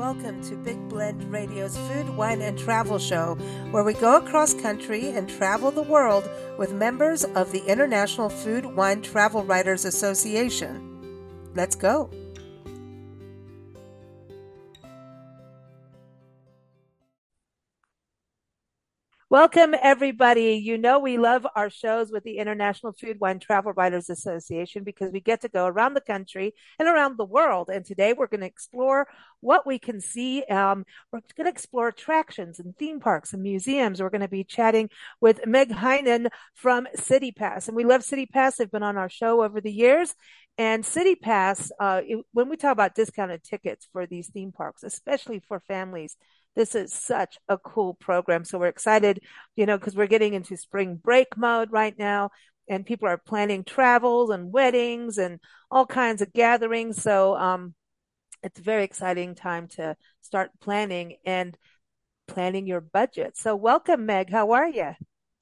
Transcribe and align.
welcome 0.00 0.42
to 0.42 0.56
Big 0.56 0.88
Blend 0.88 1.22
Radio's 1.30 1.76
Food, 1.76 2.08
Wine, 2.16 2.40
and 2.40 2.58
Travel 2.58 2.98
Show, 2.98 3.34
where 3.70 3.84
we 3.84 3.92
go 3.92 4.16
across 4.16 4.54
country 4.54 5.10
and 5.10 5.28
travel 5.28 5.70
the 5.70 5.82
world 5.82 6.26
with 6.56 6.72
members 6.72 7.22
of 7.22 7.52
the 7.52 7.62
International 7.66 8.30
Food, 8.30 8.64
Wine, 8.64 9.02
Travel 9.02 9.44
Writers 9.44 9.84
Association. 9.84 11.50
Let's 11.54 11.76
go. 11.76 12.08
Welcome, 19.30 19.76
everybody. 19.80 20.54
You 20.56 20.76
know, 20.76 20.98
we 20.98 21.16
love 21.16 21.46
our 21.54 21.70
shows 21.70 22.10
with 22.10 22.24
the 22.24 22.38
International 22.38 22.92
Food, 22.92 23.20
Wine, 23.20 23.38
Travel 23.38 23.72
Writers 23.76 24.10
Association 24.10 24.82
because 24.82 25.12
we 25.12 25.20
get 25.20 25.42
to 25.42 25.48
go 25.48 25.66
around 25.66 25.94
the 25.94 26.00
country 26.00 26.52
and 26.80 26.88
around 26.88 27.16
the 27.16 27.24
world. 27.24 27.70
And 27.72 27.84
today 27.84 28.12
we're 28.12 28.26
going 28.26 28.40
to 28.40 28.48
explore 28.48 29.06
what 29.38 29.64
we 29.64 29.78
can 29.78 30.00
see. 30.00 30.42
Um, 30.46 30.84
we're 31.12 31.20
going 31.36 31.44
to 31.44 31.50
explore 31.50 31.86
attractions 31.86 32.58
and 32.58 32.76
theme 32.76 32.98
parks 32.98 33.32
and 33.32 33.40
museums. 33.40 34.02
We're 34.02 34.10
going 34.10 34.20
to 34.22 34.26
be 34.26 34.42
chatting 34.42 34.90
with 35.20 35.46
Meg 35.46 35.70
Heinen 35.70 36.26
from 36.54 36.88
City 36.96 37.30
Pass. 37.30 37.68
And 37.68 37.76
we 37.76 37.84
love 37.84 38.02
City 38.02 38.26
Pass. 38.26 38.56
They've 38.56 38.68
been 38.68 38.82
on 38.82 38.96
our 38.96 39.08
show 39.08 39.44
over 39.44 39.60
the 39.60 39.72
years. 39.72 40.12
And 40.58 40.84
City 40.84 41.14
Pass, 41.14 41.70
uh, 41.78 42.00
it, 42.04 42.18
when 42.32 42.48
we 42.48 42.56
talk 42.56 42.72
about 42.72 42.96
discounted 42.96 43.44
tickets 43.44 43.86
for 43.92 44.06
these 44.06 44.26
theme 44.26 44.50
parks, 44.50 44.82
especially 44.82 45.38
for 45.38 45.60
families, 45.60 46.16
this 46.56 46.74
is 46.74 46.92
such 46.92 47.38
a 47.48 47.58
cool 47.58 47.94
program. 47.94 48.44
So 48.44 48.58
we're 48.58 48.68
excited, 48.68 49.20
you 49.56 49.66
know, 49.66 49.78
because 49.78 49.94
we're 49.94 50.06
getting 50.06 50.34
into 50.34 50.56
spring 50.56 50.96
break 50.96 51.36
mode 51.36 51.70
right 51.72 51.96
now 51.98 52.30
and 52.68 52.86
people 52.86 53.08
are 53.08 53.18
planning 53.18 53.64
travels 53.64 54.30
and 54.30 54.52
weddings 54.52 55.18
and 55.18 55.40
all 55.70 55.86
kinds 55.86 56.22
of 56.22 56.32
gatherings. 56.32 57.02
So, 57.02 57.36
um, 57.36 57.74
it's 58.42 58.58
a 58.58 58.62
very 58.62 58.84
exciting 58.84 59.34
time 59.34 59.68
to 59.68 59.96
start 60.22 60.50
planning 60.60 61.16
and 61.24 61.56
planning 62.26 62.66
your 62.66 62.80
budget. 62.80 63.36
So 63.36 63.54
welcome, 63.56 64.06
Meg. 64.06 64.30
How 64.30 64.52
are 64.52 64.68
you? 64.68 64.92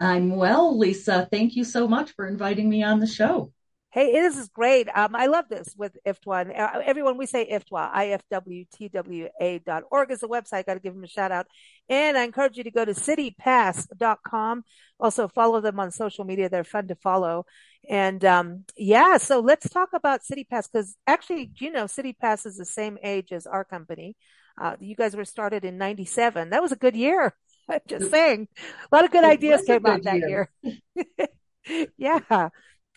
I'm 0.00 0.36
well, 0.36 0.76
Lisa. 0.76 1.28
Thank 1.30 1.56
you 1.56 1.64
so 1.64 1.86
much 1.88 2.12
for 2.12 2.26
inviting 2.26 2.68
me 2.68 2.82
on 2.82 3.00
the 3.00 3.06
show. 3.06 3.52
Hey, 3.90 4.12
this 4.12 4.36
is 4.36 4.48
great. 4.48 4.86
Um, 4.94 5.14
I 5.14 5.26
love 5.26 5.46
this 5.48 5.74
with 5.74 5.96
IFTWA. 6.06 6.58
Uh, 6.58 6.80
everyone, 6.84 7.16
we 7.16 7.24
say 7.24 7.50
IFTWA, 7.50 7.88
I-F-W-T-W-A 7.90 9.58
dot 9.60 9.84
org 9.90 10.10
is 10.10 10.20
the 10.20 10.28
website. 10.28 10.66
Got 10.66 10.74
to 10.74 10.80
give 10.80 10.92
them 10.92 11.04
a 11.04 11.08
shout 11.08 11.32
out. 11.32 11.46
And 11.88 12.18
I 12.18 12.24
encourage 12.24 12.58
you 12.58 12.64
to 12.64 12.70
go 12.70 12.84
to 12.84 12.92
citypass.com. 12.92 14.64
Also 15.00 15.26
follow 15.26 15.62
them 15.62 15.80
on 15.80 15.90
social 15.90 16.26
media. 16.26 16.50
They're 16.50 16.64
fun 16.64 16.86
to 16.88 16.96
follow. 16.96 17.46
And, 17.88 18.22
um, 18.26 18.64
yeah, 18.76 19.16
so 19.16 19.40
let's 19.40 19.70
talk 19.70 19.88
about 19.94 20.22
City 20.22 20.44
Pass 20.44 20.68
because 20.68 20.94
actually, 21.06 21.50
you 21.58 21.72
know, 21.72 21.86
City 21.86 22.12
Pass 22.12 22.44
is 22.44 22.58
the 22.58 22.66
same 22.66 22.98
age 23.02 23.32
as 23.32 23.46
our 23.46 23.64
company. 23.64 24.16
Uh, 24.60 24.76
you 24.80 24.96
guys 24.96 25.16
were 25.16 25.24
started 25.24 25.64
in 25.64 25.78
97. 25.78 26.50
That 26.50 26.60
was 26.60 26.72
a 26.72 26.76
good 26.76 26.94
year. 26.94 27.34
I'm 27.70 27.80
just 27.88 28.10
saying 28.10 28.48
a 28.58 28.94
lot 28.94 29.06
of 29.06 29.12
good 29.12 29.24
ideas 29.24 29.62
came 29.62 29.86
out 29.86 30.02
that 30.02 30.18
year. 30.18 30.50
year. 30.62 31.88
yeah. 31.96 32.48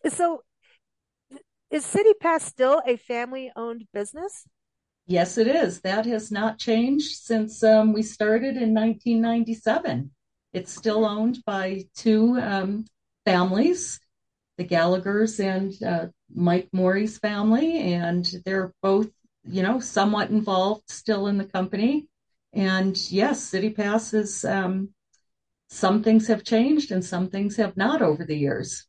So 0.10 0.42
is 1.72 1.86
City 1.86 2.14
Pass 2.14 2.44
still 2.44 2.82
a 2.86 2.98
family 2.98 3.52
owned 3.56 3.88
business? 3.94 4.46
Yes, 5.08 5.38
it 5.38 5.48
is. 5.48 5.82
That 5.82 6.06
has 6.06 6.32
not 6.32 6.60
changed 6.60 7.18
since 7.24 7.64
um, 7.64 7.94
we 7.94 8.04
started 8.04 8.56
in 8.58 8.74
1997. 8.74 10.12
It's 10.54 10.74
still 10.74 11.06
owned 11.06 11.40
by 11.46 11.86
two 11.96 12.38
um, 12.40 12.86
families, 13.26 14.00
the 14.58 14.64
Gallagher's 14.64 15.40
and 15.40 15.74
uh, 15.84 16.08
Mike 16.34 16.70
Morey's 16.74 17.18
family, 17.18 17.94
and 17.94 18.26
they're 18.46 18.74
both, 18.82 19.10
you 19.44 19.64
know, 19.64 19.80
somewhat 19.80 20.30
involved 20.30 20.90
still 20.90 21.28
in 21.28 21.38
the 21.38 21.46
company. 21.46 22.08
And 22.54 22.98
yes, 23.10 23.42
City 23.42 23.70
Pass 23.70 24.14
is, 24.14 24.44
um, 24.44 24.90
some 25.70 26.04
things 26.04 26.28
have 26.28 26.44
changed 26.44 26.92
and 26.92 27.04
some 27.04 27.30
things 27.30 27.56
have 27.56 27.78
not 27.78 28.02
over 28.02 28.26
the 28.26 28.38
years. 28.38 28.86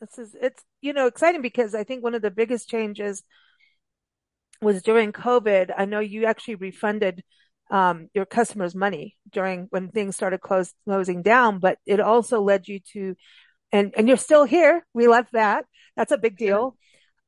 This 0.00 0.18
is, 0.18 0.36
it's 0.40 0.62
you 0.80 0.92
know, 0.92 1.06
exciting 1.06 1.42
because 1.42 1.74
I 1.74 1.84
think 1.84 2.02
one 2.02 2.14
of 2.14 2.22
the 2.22 2.30
biggest 2.30 2.68
changes 2.68 3.22
was 4.60 4.82
during 4.82 5.12
COVID. 5.12 5.72
I 5.76 5.84
know 5.84 6.00
you 6.00 6.26
actually 6.26 6.56
refunded 6.56 7.22
um, 7.70 8.08
your 8.14 8.26
customers' 8.26 8.74
money 8.74 9.16
during 9.30 9.66
when 9.70 9.90
things 9.90 10.16
started 10.16 10.40
close, 10.40 10.72
closing 10.84 11.22
down, 11.22 11.58
but 11.58 11.78
it 11.86 12.00
also 12.00 12.40
led 12.40 12.66
you 12.68 12.80
to, 12.92 13.14
and 13.72 13.92
and 13.96 14.08
you're 14.08 14.16
still 14.16 14.44
here. 14.44 14.86
We 14.94 15.08
love 15.08 15.26
that. 15.32 15.66
That's 15.96 16.12
a 16.12 16.18
big 16.18 16.36
deal. 16.36 16.76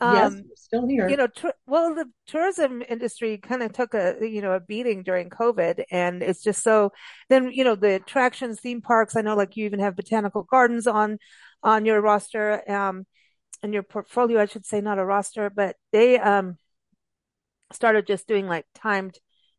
Um, 0.00 0.14
yes, 0.16 0.34
still 0.56 0.86
here. 0.86 1.08
You 1.08 1.16
know, 1.18 1.28
well, 1.66 1.94
the 1.94 2.06
tourism 2.26 2.82
industry 2.88 3.36
kind 3.36 3.62
of 3.62 3.72
took 3.74 3.92
a 3.92 4.16
you 4.22 4.40
know 4.40 4.52
a 4.52 4.60
beating 4.60 5.02
during 5.02 5.28
COVID, 5.28 5.84
and 5.90 6.22
it's 6.22 6.42
just 6.42 6.62
so. 6.62 6.92
Then 7.28 7.50
you 7.52 7.64
know 7.64 7.74
the 7.74 7.96
attractions, 7.96 8.60
theme 8.60 8.80
parks. 8.80 9.14
I 9.14 9.20
know, 9.20 9.36
like 9.36 9.56
you 9.56 9.66
even 9.66 9.80
have 9.80 9.96
botanical 9.96 10.44
gardens 10.44 10.86
on 10.86 11.18
on 11.62 11.84
your 11.84 12.00
roster. 12.00 12.62
Um, 12.70 13.06
in 13.62 13.72
your 13.72 13.82
portfolio, 13.82 14.40
I 14.40 14.46
should 14.46 14.64
say, 14.64 14.80
not 14.80 14.98
a 14.98 15.04
roster, 15.04 15.50
but 15.50 15.76
they 15.92 16.18
um, 16.18 16.56
started 17.72 18.06
just 18.06 18.26
doing 18.26 18.46
like 18.46 18.66
timed 18.74 19.18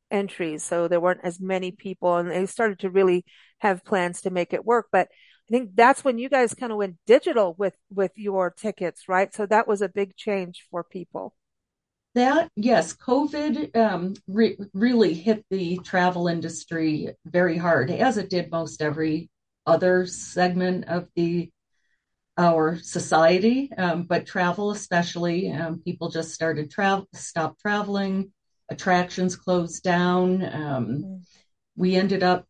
entries. 0.10 0.64
So 0.64 0.88
there 0.88 1.00
weren't 1.00 1.22
as 1.24 1.40
many 1.40 1.72
people 1.72 2.18
and 2.18 2.30
they 2.30 2.46
started 2.46 2.80
to 2.80 2.90
really 2.90 3.26
have 3.60 3.86
plans 3.86 4.22
to 4.22 4.30
make 4.30 4.54
it 4.54 4.66
work. 4.66 4.88
But 4.92 5.08
I 5.50 5.52
think 5.52 5.72
that's 5.76 6.04
when 6.04 6.18
you 6.18 6.30
guys 6.30 6.54
kind 6.54 6.72
of 6.72 6.78
went 6.78 6.98
digital 7.06 7.56
with, 7.58 7.76
with 7.94 8.12
your 8.16 8.52
tickets, 8.52 9.08
right? 9.08 9.34
So 9.34 9.46
that 9.46 9.68
was 9.68 9.82
a 9.82 9.90
big 9.90 10.16
change 10.16 10.66
for 10.72 10.84
people. 10.84 11.36
That, 12.14 12.50
yes, 12.58 12.94
COVID 12.94 13.76
um, 13.76 14.16
re- 14.28 14.58
really 14.74 15.14
hit 15.14 15.46
the 15.50 15.78
travel 15.78 16.28
industry 16.28 17.10
very 17.26 17.58
hard, 17.58 17.90
as 17.90 18.18
it 18.18 18.30
did 18.30 18.52
most 18.52 18.82
every 18.82 19.30
other 19.66 20.06
segment 20.06 20.86
of 20.86 21.08
the 21.16 21.50
our 22.38 22.78
society, 22.78 23.72
um, 23.78 24.04
but 24.04 24.26
travel 24.26 24.72
especially. 24.72 25.52
Um, 25.52 25.80
people 25.80 26.10
just 26.10 26.34
started 26.34 26.72
travel, 26.72 27.08
stopped 27.14 27.60
traveling. 27.62 28.32
Attractions 28.70 29.36
closed 29.36 29.84
down. 29.84 30.44
Um, 30.44 30.88
mm-hmm. 30.88 31.16
We 31.76 31.96
ended 31.96 32.24
up, 32.24 32.46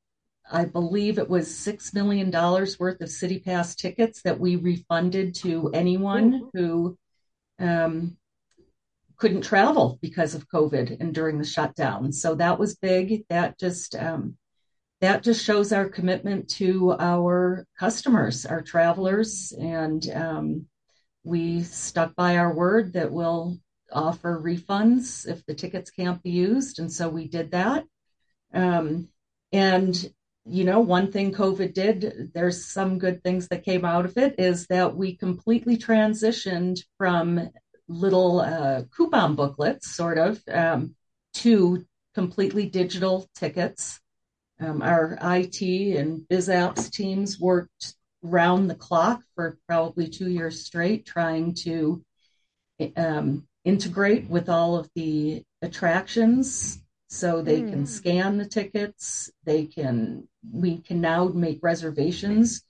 I 0.52 0.66
believe 0.66 1.18
it 1.18 1.30
was 1.30 1.58
six 1.58 1.94
million 1.94 2.30
dollars 2.30 2.80
worth 2.80 3.02
of 3.02 3.10
City 3.10 3.40
Pass 3.40 3.76
tickets 3.76 4.22
that 4.22 4.40
we 4.40 4.56
refunded 4.56 5.34
to 5.36 5.72
anyone 5.74 6.32
mm-hmm. 6.34 6.58
who 6.58 6.98
um, 7.60 8.18
couldn't 9.18 9.42
travel 9.42 9.98
because 10.02 10.36
of 10.36 10.48
COVID 10.48 10.98
and 11.00 11.14
during 11.14 11.40
the 11.40 11.44
shutdown. 11.44 12.12
So 12.12 12.36
that 12.36 12.60
was 12.60 12.76
big. 12.76 13.24
That 13.30 13.58
just 13.60 13.96
um, 13.96 14.38
that 15.02 15.24
just 15.24 15.44
shows 15.44 15.74
our 15.74 15.90
commitment 15.90 16.48
to 16.48 16.96
our 17.00 17.66
customers, 17.78 18.46
our 18.46 18.62
travelers, 18.62 19.52
and 19.60 20.08
um, 20.12 20.66
we 21.24 21.64
stuck 21.64 22.16
by 22.16 22.38
our 22.38 22.54
word 22.54 22.94
that 22.94 23.12
we'll 23.12 23.58
offer 23.92 24.40
refunds 24.40 25.28
if 25.28 25.44
the 25.46 25.56
tickets 25.56 25.90
can't 25.90 26.22
be 26.22 26.30
used, 26.30 26.80
and 26.80 26.92
so 26.92 27.10
we 27.10 27.28
did 27.28 27.52
that. 27.52 27.84
Um, 28.54 29.10
and 29.52 30.12
you 30.46 30.64
know, 30.64 30.80
one 30.80 31.12
thing 31.12 31.32
COVID 31.32 31.74
did, 31.74 32.32
there's 32.34 32.66
some 32.66 32.98
good 32.98 33.24
things 33.24 33.48
that 33.48 33.64
came 33.64 33.86
out 33.86 34.06
of 34.06 34.18
it, 34.18 34.36
is 34.40 34.68
that 34.68 34.96
we 34.96 35.16
completely 35.16 35.78
transitioned 35.78 36.80
from 36.98 37.50
little 37.88 38.40
uh, 38.40 38.84
coupon 38.96 39.36
booklets, 39.36 39.96
sort 39.96 40.18
of, 40.18 40.42
um, 40.52 40.96
to 41.34 41.84
completely 42.14 42.68
digital 42.68 43.30
tickets 43.36 44.01
um, 44.62 44.82
our 44.82 45.18
IT 45.22 45.62
and 45.98 46.22
BizApps 46.30 46.92
teams 46.92 47.40
worked 47.40 47.96
round 48.22 48.70
the 48.70 48.76
clock 48.76 49.22
for 49.36 49.58
probably 49.68 50.08
two 50.08 50.30
years 50.30 50.64
straight, 50.64 51.06
trying 51.06 51.54
to 51.56 52.04
um, 52.96 53.48
integrate 53.66 54.30
with 54.30 54.50
all 54.50 54.78
of 54.78 54.90
the 54.96 55.44
attractions 55.62 56.80
so 57.08 57.42
they 57.42 57.62
mm. 57.62 57.70
can 57.70 57.86
scan 57.86 58.38
the 58.38 58.46
tickets. 58.46 59.32
They 59.44 59.66
can, 59.66 60.28
we 60.50 60.78
can 60.78 61.02
now 61.02 61.26
make 61.28 61.60
reservations 61.62 62.64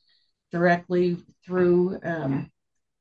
directly 0.51 1.17
through 1.45 1.99
um, 2.03 2.49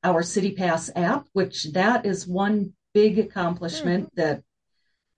our 0.02 0.22
City 0.22 0.52
Pass 0.52 0.90
app, 0.96 1.26
which 1.32 1.72
that 1.72 2.06
is 2.06 2.26
one 2.26 2.72
big 2.92 3.18
accomplishment 3.18 4.06
mm. 4.06 4.14
that 4.16 4.42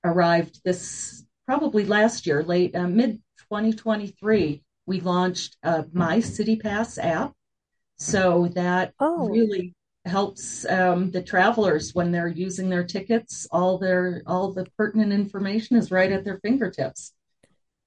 arrived 0.05 0.61
this 0.65 1.25
probably 1.47 1.85
last 1.85 2.27
year, 2.27 2.43
late 2.43 2.75
uh, 2.77 2.87
mid 2.87 3.21
2023, 3.53 4.63
we 4.87 5.01
launched 5.01 5.59
a 5.63 5.85
My 5.93 6.21
City 6.21 6.57
Pass 6.57 6.97
app. 6.97 7.35
So 7.99 8.49
that 8.55 8.95
oh. 8.99 9.29
really 9.29 9.75
helps 10.07 10.65
um, 10.65 11.11
the 11.11 11.23
travelers 11.23 11.95
when 11.95 12.13
they're 12.13 12.29
using 12.29 12.71
their 12.71 12.83
tickets. 12.83 13.47
All 13.53 13.77
their 13.77 14.23
all 14.27 14.55
the 14.55 14.67
pertinent 14.79 15.13
information 15.13 15.77
is 15.77 15.91
right 15.91 16.11
at 16.11 16.25
their 16.25 16.41
fingertips. 16.43 17.13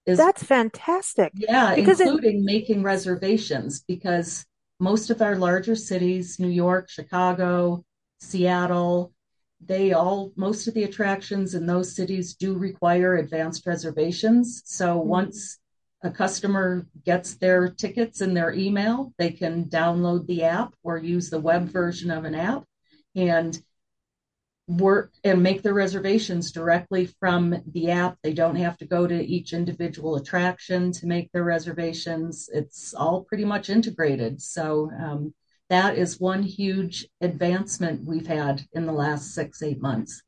Is, 0.05 0.19
That's 0.19 0.43
fantastic. 0.43 1.31
Yeah, 1.33 1.73
because 1.73 1.99
including 1.99 2.41
it... 2.41 2.45
making 2.45 2.83
reservations 2.83 3.83
because 3.87 4.45
most 4.79 5.09
of 5.09 5.19
our 5.19 5.35
larger 5.35 5.75
cities, 5.75 6.39
New 6.39 6.47
York, 6.47 6.91
Chicago, 6.91 7.83
Seattle, 8.19 9.14
they 9.63 9.93
all 9.93 10.31
most 10.35 10.67
of 10.67 10.73
the 10.73 10.83
attractions 10.83 11.55
in 11.55 11.65
those 11.65 11.95
cities 11.95 12.35
do 12.35 12.55
require 12.55 13.15
advanced 13.15 13.65
reservations. 13.65 14.61
So 14.65 14.97
mm-hmm. 14.97 15.07
once 15.07 15.59
a 16.03 16.11
customer 16.11 16.85
gets 17.03 17.35
their 17.35 17.69
tickets 17.69 18.21
in 18.21 18.33
their 18.33 18.53
email, 18.53 19.13
they 19.17 19.31
can 19.31 19.65
download 19.65 20.27
the 20.27 20.43
app 20.43 20.75
or 20.83 20.97
use 20.97 21.29
the 21.29 21.39
web 21.39 21.69
version 21.69 22.11
of 22.11 22.25
an 22.25 22.35
app 22.35 22.63
and 23.15 23.59
work 24.67 25.11
and 25.23 25.43
make 25.43 25.61
their 25.61 25.73
reservations 25.73 26.51
directly 26.51 27.05
from 27.19 27.55
the 27.71 27.91
app. 27.91 28.17
They 28.23 28.33
don't 28.33 28.55
have 28.55 28.77
to 28.77 28.85
go 28.85 29.07
to 29.07 29.25
each 29.25 29.53
individual 29.53 30.15
attraction 30.15 30.91
to 30.93 31.07
make 31.07 31.31
their 31.31 31.43
reservations. 31.43 32.49
It's 32.51 32.93
all 32.93 33.23
pretty 33.23 33.45
much 33.45 33.69
integrated. 33.69 34.41
So 34.41 34.91
um, 34.99 35.33
that 35.69 35.97
is 35.97 36.19
one 36.19 36.43
huge 36.43 37.07
advancement 37.21 38.05
we've 38.05 38.27
had 38.27 38.63
in 38.73 38.85
the 38.85 38.93
last 38.93 39.33
six, 39.33 39.63
eight 39.63 39.81
months. 39.81 40.21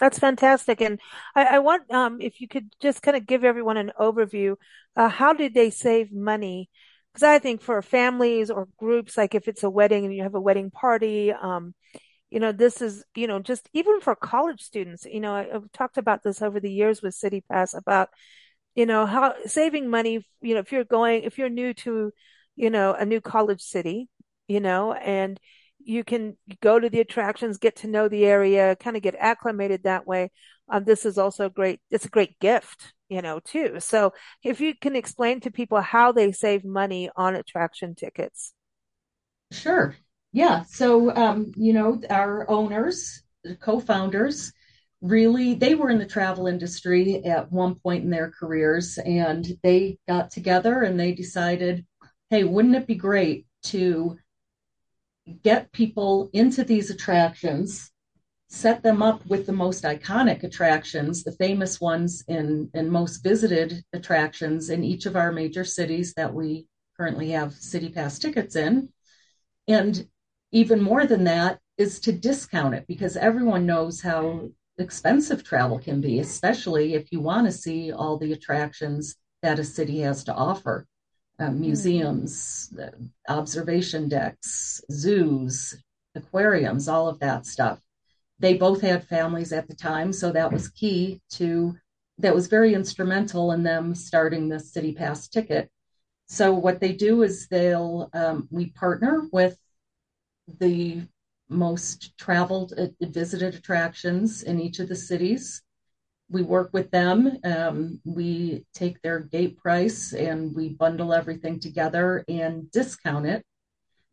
That's 0.00 0.18
fantastic. 0.18 0.80
And 0.80 1.00
I, 1.36 1.44
I 1.44 1.58
want, 1.60 1.88
um, 1.92 2.20
if 2.20 2.40
you 2.40 2.48
could 2.48 2.74
just 2.80 3.02
kind 3.02 3.16
of 3.16 3.26
give 3.26 3.44
everyone 3.44 3.76
an 3.76 3.92
overview, 3.98 4.56
uh, 4.96 5.08
how 5.08 5.32
did 5.32 5.54
they 5.54 5.70
save 5.70 6.12
money? 6.12 6.68
Because 7.12 7.22
I 7.22 7.38
think 7.38 7.62
for 7.62 7.80
families 7.82 8.50
or 8.50 8.66
groups, 8.78 9.16
like 9.16 9.34
if 9.34 9.46
it's 9.46 9.62
a 9.62 9.70
wedding 9.70 10.04
and 10.04 10.14
you 10.14 10.24
have 10.24 10.34
a 10.34 10.40
wedding 10.40 10.70
party, 10.72 11.30
um, 11.30 11.74
you 12.30 12.40
know, 12.40 12.50
this 12.50 12.80
is, 12.80 13.04
you 13.14 13.26
know, 13.26 13.38
just 13.38 13.68
even 13.74 14.00
for 14.00 14.16
college 14.16 14.62
students, 14.62 15.04
you 15.04 15.20
know, 15.20 15.34
I, 15.34 15.48
have 15.52 15.70
talked 15.72 15.98
about 15.98 16.22
this 16.22 16.40
over 16.42 16.58
the 16.58 16.72
years 16.72 17.02
with 17.02 17.14
City 17.14 17.44
Pass 17.48 17.74
about, 17.74 18.08
you 18.74 18.86
know, 18.86 19.04
how 19.04 19.34
saving 19.44 19.88
money, 19.88 20.26
you 20.40 20.54
know, 20.54 20.60
if 20.60 20.72
you're 20.72 20.84
going, 20.84 21.24
if 21.24 21.36
you're 21.38 21.50
new 21.50 21.74
to, 21.74 22.10
you 22.56 22.70
know, 22.70 22.94
a 22.94 23.04
new 23.04 23.20
college 23.20 23.60
city, 23.60 24.08
you 24.52 24.60
know, 24.60 24.92
and 24.92 25.40
you 25.82 26.04
can 26.04 26.36
go 26.60 26.78
to 26.78 26.90
the 26.90 27.00
attractions, 27.00 27.56
get 27.56 27.76
to 27.76 27.88
know 27.88 28.06
the 28.06 28.26
area, 28.26 28.76
kind 28.76 28.96
of 28.96 29.02
get 29.02 29.16
acclimated 29.18 29.84
that 29.84 30.06
way. 30.06 30.30
Um, 30.68 30.84
this 30.84 31.06
is 31.06 31.16
also 31.16 31.48
great. 31.48 31.80
It's 31.90 32.04
a 32.04 32.10
great 32.10 32.38
gift, 32.38 32.92
you 33.08 33.22
know, 33.22 33.40
too. 33.40 33.76
So 33.80 34.12
if 34.44 34.60
you 34.60 34.74
can 34.78 34.94
explain 34.94 35.40
to 35.40 35.50
people 35.50 35.80
how 35.80 36.12
they 36.12 36.32
save 36.32 36.66
money 36.66 37.08
on 37.16 37.34
attraction 37.34 37.94
tickets. 37.94 38.52
Sure. 39.50 39.96
Yeah. 40.32 40.64
So, 40.64 41.14
um, 41.14 41.52
you 41.56 41.72
know, 41.72 42.00
our 42.10 42.48
owners, 42.50 43.22
co-founders, 43.60 44.52
really, 45.00 45.54
they 45.54 45.74
were 45.74 45.88
in 45.88 45.98
the 45.98 46.06
travel 46.06 46.46
industry 46.46 47.24
at 47.24 47.50
one 47.50 47.76
point 47.76 48.04
in 48.04 48.10
their 48.10 48.30
careers 48.30 48.98
and 48.98 49.46
they 49.62 49.98
got 50.06 50.30
together 50.30 50.82
and 50.82 51.00
they 51.00 51.12
decided, 51.12 51.86
hey, 52.28 52.44
wouldn't 52.44 52.76
it 52.76 52.86
be 52.86 52.94
great 52.94 53.46
to 53.62 54.16
get 55.42 55.72
people 55.72 56.30
into 56.32 56.64
these 56.64 56.90
attractions, 56.90 57.90
set 58.48 58.82
them 58.82 59.02
up 59.02 59.24
with 59.26 59.46
the 59.46 59.52
most 59.52 59.84
iconic 59.84 60.42
attractions, 60.42 61.24
the 61.24 61.32
famous 61.32 61.80
ones 61.80 62.24
in, 62.28 62.70
and 62.74 62.90
most 62.90 63.18
visited 63.18 63.82
attractions 63.92 64.70
in 64.70 64.84
each 64.84 65.06
of 65.06 65.16
our 65.16 65.32
major 65.32 65.64
cities 65.64 66.12
that 66.14 66.32
we 66.32 66.66
currently 66.96 67.30
have 67.30 67.52
City 67.52 67.88
Pass 67.88 68.18
tickets 68.18 68.56
in. 68.56 68.88
And 69.68 70.06
even 70.50 70.82
more 70.82 71.06
than 71.06 71.24
that 71.24 71.60
is 71.78 72.00
to 72.00 72.12
discount 72.12 72.74
it 72.74 72.86
because 72.86 73.16
everyone 73.16 73.64
knows 73.64 74.02
how 74.02 74.48
expensive 74.78 75.42
travel 75.44 75.78
can 75.78 76.00
be, 76.00 76.18
especially 76.18 76.94
if 76.94 77.10
you 77.12 77.20
want 77.20 77.46
to 77.46 77.52
see 77.52 77.92
all 77.92 78.18
the 78.18 78.32
attractions 78.32 79.16
that 79.42 79.58
a 79.58 79.64
city 79.64 80.00
has 80.00 80.24
to 80.24 80.34
offer. 80.34 80.86
Uh, 81.42 81.48
hmm. 81.50 81.60
museums, 81.60 82.72
observation 83.28 84.08
decks, 84.08 84.80
zoos, 84.92 85.74
aquariums, 86.14 86.88
all 86.88 87.08
of 87.08 87.18
that 87.18 87.46
stuff. 87.46 87.80
They 88.38 88.54
both 88.54 88.80
had 88.80 89.08
families 89.08 89.52
at 89.52 89.66
the 89.66 89.74
time, 89.74 90.12
so 90.12 90.30
that 90.32 90.52
was 90.52 90.68
key 90.68 91.20
to 91.30 91.76
that 92.18 92.34
was 92.34 92.46
very 92.46 92.74
instrumental 92.74 93.50
in 93.52 93.64
them 93.64 93.94
starting 93.94 94.48
the 94.48 94.60
City 94.60 94.92
Pass 94.92 95.28
ticket. 95.28 95.68
So 96.26 96.52
what 96.52 96.78
they 96.78 96.92
do 96.92 97.22
is 97.22 97.48
they'll 97.48 98.08
um, 98.12 98.46
we 98.52 98.70
partner 98.70 99.22
with 99.32 99.58
the 100.60 101.02
most 101.48 102.16
traveled, 102.18 102.72
uh, 102.78 102.88
visited 103.00 103.54
attractions 103.54 104.42
in 104.44 104.60
each 104.60 104.78
of 104.78 104.88
the 104.88 104.96
cities. 104.96 105.62
We 106.32 106.42
work 106.42 106.70
with 106.72 106.90
them. 106.90 107.38
Um, 107.44 108.00
we 108.04 108.64
take 108.74 109.00
their 109.02 109.20
gate 109.20 109.58
price 109.58 110.12
and 110.12 110.54
we 110.54 110.70
bundle 110.70 111.12
everything 111.12 111.60
together 111.60 112.24
and 112.28 112.70
discount 112.70 113.26
it. 113.26 113.44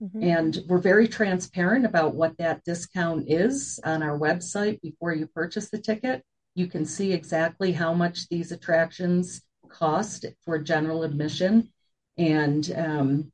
Mm-hmm. 0.04 0.24
And 0.24 0.60
we're 0.68 0.80
very 0.80 1.07
transparent 1.07 1.86
about 1.86 2.16
what 2.16 2.38
that 2.38 2.63
discount 2.63 3.25
is 3.30 3.80
on 3.83 4.04
our 4.04 4.18
website 4.18 4.81
before 4.81 5.13
you 5.13 5.27
purchase 5.27 5.69
the 5.69 5.77
ticket. 5.77 6.24
You 6.56 6.68
can 6.68 6.86
see 6.86 7.13
exactly 7.13 7.71
how 7.71 7.94
much 7.94 8.27
these 8.27 8.51
attractions 8.51 9.42
cost 9.69 10.25
for 10.44 10.60
general 10.60 11.04
admission. 11.04 11.71
And 12.18 12.71
um, 12.75 13.31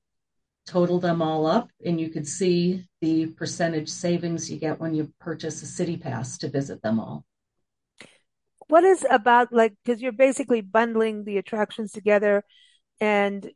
total 0.65 0.99
them 0.99 1.21
all 1.21 1.45
up 1.45 1.69
and 1.85 1.99
you 1.99 2.09
can 2.09 2.25
see 2.25 2.83
the 3.01 3.27
percentage 3.27 3.89
savings 3.89 4.49
you 4.49 4.57
get 4.57 4.79
when 4.79 4.93
you 4.93 5.11
purchase 5.19 5.61
a 5.61 5.65
city 5.65 5.95
pass 5.95 6.37
to 6.39 6.49
visit 6.49 6.81
them 6.81 6.99
all 6.99 7.23
what 8.67 8.83
is 8.83 9.05
about 9.09 9.53
like 9.53 9.73
because 9.83 10.01
you're 10.01 10.11
basically 10.11 10.61
bundling 10.61 11.23
the 11.23 11.37
attractions 11.37 11.91
together 11.91 12.43
and 12.99 13.51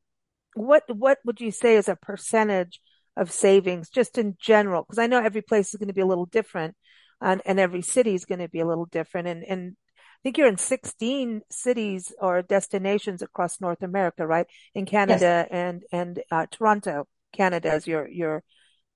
what 0.56 0.84
what 0.96 1.20
would 1.26 1.42
you 1.42 1.52
say 1.52 1.76
is 1.76 1.88
a 1.88 1.96
percentage 1.96 2.80
of 3.18 3.32
savings 3.32 3.90
just 3.90 4.18
in 4.18 4.36
general 4.40 4.84
because 4.84 5.00
i 5.00 5.08
know 5.08 5.22
every 5.22 5.42
place 5.42 5.70
is 5.70 5.76
going 5.76 5.88
to 5.88 5.94
be 5.94 6.02
a 6.02 6.06
little 6.06 6.26
different 6.26 6.76
and, 7.22 7.42
and 7.46 7.60
every 7.60 7.82
city 7.82 8.14
is 8.14 8.26
going 8.26 8.40
to 8.40 8.48
be 8.48 8.60
a 8.60 8.68
little 8.68 8.86
different 8.86 9.28
and 9.28 9.44
and 9.44 9.76
I 10.20 10.22
think 10.22 10.38
you're 10.38 10.50
in 10.50 10.58
16 10.58 11.44
cities 11.50 12.12
or 12.20 12.42
destinations 12.42 13.22
across 13.22 13.62
North 13.62 13.82
America, 13.82 14.28
right? 14.28 14.48
In 14.76 14.86
Canada 14.86 15.22
yes. 15.22 15.48
and 15.50 15.84
and 15.94 16.20
uh, 16.30 16.46
Toronto, 16.52 17.08
Canada 17.32 17.74
is 17.74 17.88
your 17.88 18.06
your 18.10 18.44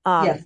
um, 0.03 0.25
yes. 0.25 0.43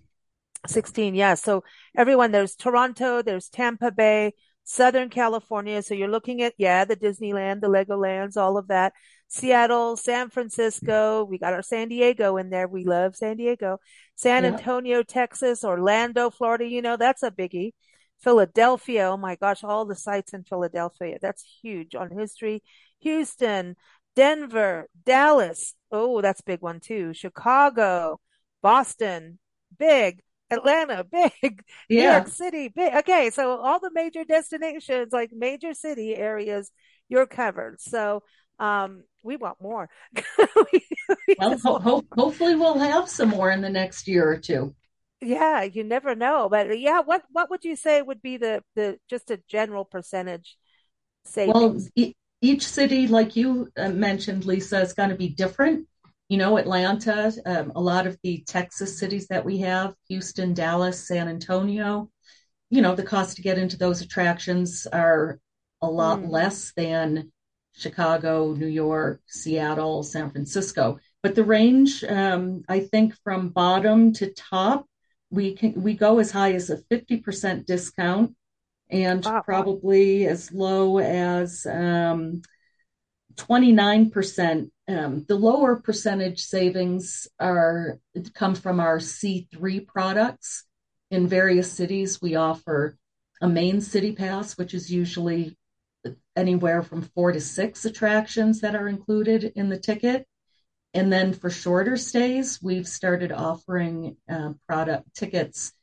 16. 0.68 1.16
Yeah. 1.16 1.34
So 1.34 1.64
everyone, 1.96 2.32
there's 2.32 2.56
Toronto, 2.56 3.22
there's 3.22 3.50
Tampa 3.50 3.92
Bay, 3.92 4.34
Southern 4.70 5.10
California. 5.10 5.82
So 5.82 5.94
you're 5.94 6.10
looking 6.10 6.42
at 6.42 6.54
yeah, 6.58 6.84
the 6.84 6.98
Disneyland, 6.98 7.62
the 7.62 7.70
Legolands, 7.70 8.36
all 8.36 8.58
of 8.58 8.68
that. 8.68 8.92
Seattle, 9.30 9.96
San 9.96 10.30
Francisco. 10.30 11.24
We 11.24 11.38
got 11.38 11.54
our 11.54 11.62
San 11.62 11.88
Diego 11.88 12.36
in 12.36 12.50
there. 12.50 12.68
We 12.68 12.84
love 12.84 13.16
San 13.16 13.38
Diego. 13.38 13.80
San 14.16 14.44
yeah. 14.44 14.52
Antonio, 14.52 15.04
Texas, 15.04 15.64
Orlando, 15.64 16.30
Florida. 16.30 16.66
You 16.66 16.82
know, 16.82 16.98
that's 16.98 17.24
a 17.24 17.32
biggie. 17.32 17.72
Philadelphia. 18.20 19.10
Oh 19.10 19.16
my 19.18 19.36
gosh, 19.38 19.64
all 19.64 19.86
the 19.86 19.96
sites 19.96 20.34
in 20.34 20.44
Philadelphia. 20.44 21.18
That's 21.22 21.44
huge 21.62 21.96
on 21.96 22.12
history. 22.12 22.62
Houston, 23.00 23.78
Denver, 24.18 24.90
Dallas. 25.06 25.76
Oh, 25.92 26.22
that's 26.22 26.42
big 26.42 26.62
one 26.62 26.82
too. 26.82 27.14
Chicago, 27.14 28.20
Boston, 28.62 29.40
big. 29.78 30.22
Atlanta, 30.50 31.04
big. 31.42 31.64
Yeah. 31.90 32.02
New 32.02 32.12
York 32.12 32.28
City, 32.30 32.68
big. 32.70 32.94
Okay. 32.96 33.30
So 33.30 33.58
all 33.58 33.80
the 33.80 33.92
major 33.94 34.24
destinations, 34.24 35.12
like 35.12 35.32
major 35.34 35.74
city 35.74 36.16
areas, 36.16 36.72
you're 37.10 37.28
covered. 37.28 37.80
So, 37.80 38.24
um, 38.60 39.04
we 39.24 39.38
want 39.38 39.62
more. 39.62 39.90
we, 40.38 40.82
we 41.28 41.36
well, 41.38 41.58
ho- 41.60 41.80
ho- 41.80 42.06
hopefully 42.14 42.56
we'll 42.56 42.80
have 42.80 43.10
some 43.10 43.30
more 43.30 43.52
in 43.52 43.62
the 43.62 43.70
next 43.70 44.08
year 44.08 44.28
or 44.28 44.38
two. 44.38 44.74
Yeah, 45.22 45.64
you 45.64 45.84
never 45.84 46.16
know. 46.16 46.48
But 46.50 46.80
yeah, 46.80 47.02
what 47.02 47.24
what 47.32 47.50
would 47.50 47.64
you 47.64 47.76
say 47.76 48.02
would 48.02 48.22
be 48.22 48.38
the 48.38 48.64
the 48.76 49.00
just 49.10 49.32
a 49.32 49.42
general 49.48 49.84
percentage 49.84 50.58
savings? 51.26 51.56
Well, 51.56 51.78
e- 51.96 52.14
each 52.42 52.68
city, 52.68 53.08
like 53.08 53.36
you 53.36 53.70
uh, 53.78 53.90
mentioned, 53.90 54.46
Lisa, 54.46 54.82
is 54.82 54.94
going 54.94 55.10
to 55.10 55.16
be 55.16 55.30
different. 55.30 55.88
You 56.30 56.38
know, 56.38 56.58
Atlanta, 56.58 57.32
um, 57.46 57.72
a 57.76 57.82
lot 57.82 58.06
of 58.06 58.18
the 58.24 58.44
Texas 58.48 59.00
cities 59.00 59.28
that 59.28 59.46
we 59.46 59.60
have, 59.60 59.96
Houston, 60.10 60.54
Dallas, 60.54 61.08
San 61.08 61.28
Antonio, 61.30 62.10
you 62.70 62.82
know, 62.82 62.96
the 62.96 63.04
cost 63.04 63.38
to 63.38 63.42
get 63.42 63.58
into 63.58 63.78
those 63.78 64.02
attractions 64.02 64.86
are 64.92 65.40
a 65.82 65.88
lot 65.88 66.20
mm. 66.20 66.30
less 66.30 66.74
than 66.76 67.32
Chicago, 67.74 68.54
New 68.54 68.68
York, 68.68 69.22
Seattle, 69.28 70.04
San 70.04 70.32
Francisco. 70.32 71.00
But 71.24 71.36
the 71.36 71.46
range, 71.46 72.04
um, 72.04 72.64
I 72.68 72.82
think, 72.82 73.16
from 73.24 73.50
bottom 73.50 74.12
to 74.14 74.34
top 74.34 74.86
we 75.30 75.54
can 75.54 75.82
we 75.82 75.94
go 75.94 76.20
as 76.20 76.32
high 76.32 76.54
as 76.54 76.70
a 76.70 76.78
50% 76.78 77.66
discount 77.66 78.36
and 78.90 79.24
wow. 79.26 79.42
probably 79.42 80.26
as 80.26 80.52
low 80.52 81.00
as 81.00 81.66
um, 81.66 82.42
29%. 83.36 84.70
Um, 84.88 85.26
the 85.28 85.36
lower 85.36 85.76
percentage 85.76 86.44
savings 86.44 87.28
are 87.40 88.00
come 88.34 88.56
from 88.56 88.80
our 88.80 89.00
C3 89.00 89.86
products. 89.86 90.64
In 91.12 91.28
various 91.28 91.72
cities, 91.72 92.22
we 92.22 92.36
offer 92.36 92.98
a 93.42 93.48
main 93.48 93.82
city 93.82 94.14
pass, 94.14 94.58
which 94.58 94.74
is 94.74 94.92
usually 94.92 95.58
anywhere 96.36 96.84
from 96.84 97.02
four 97.02 97.32
to 97.32 97.42
six 97.42 97.86
attractions 97.86 98.62
that 98.62 98.76
are 98.76 98.88
included 98.88 99.52
in 99.56 99.70
the 99.70 99.80
ticket. 99.80 100.26
And 100.94 101.12
then 101.12 101.34
for 101.34 101.50
shorter 101.50 101.98
stays, 101.98 102.62
we've 102.62 102.88
started 102.88 103.32
offering 103.32 104.18
uh, 104.30 104.54
product 104.68 105.14
tickets 105.14 105.74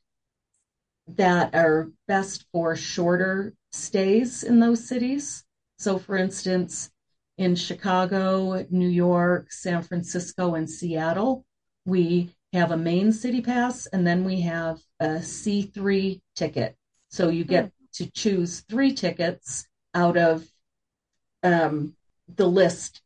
that 1.07 1.53
are 1.53 1.91
best 2.07 2.45
for 2.51 2.75
shorter 2.75 3.53
stays 3.71 4.43
in 4.43 4.59
those 4.59 4.87
cities. 4.87 5.43
So, 5.77 5.99
for 5.99 6.17
instance, 6.17 6.89
in 7.37 7.55
Chicago, 7.55 8.65
New 8.69 8.87
York, 8.87 9.51
San 9.51 9.83
Francisco, 9.83 10.55
and 10.55 10.69
Seattle, 10.69 11.45
we 11.85 12.33
have 12.53 12.71
a 12.71 12.77
main 12.77 13.11
city 13.11 13.41
pass 13.41 13.85
and 13.87 14.07
then 14.07 14.23
we 14.23 14.41
have 14.41 14.79
a 14.99 15.19
C3 15.19 16.21
ticket. 16.35 16.75
So 17.09 17.29
you 17.29 17.43
get 17.43 17.71
to 17.93 18.09
choose 18.11 18.61
three 18.61 18.93
tickets 18.93 19.67
out 19.93 20.17
of 20.17 20.45
um, 21.43 21.95
the 22.33 22.47
list, 22.47 23.01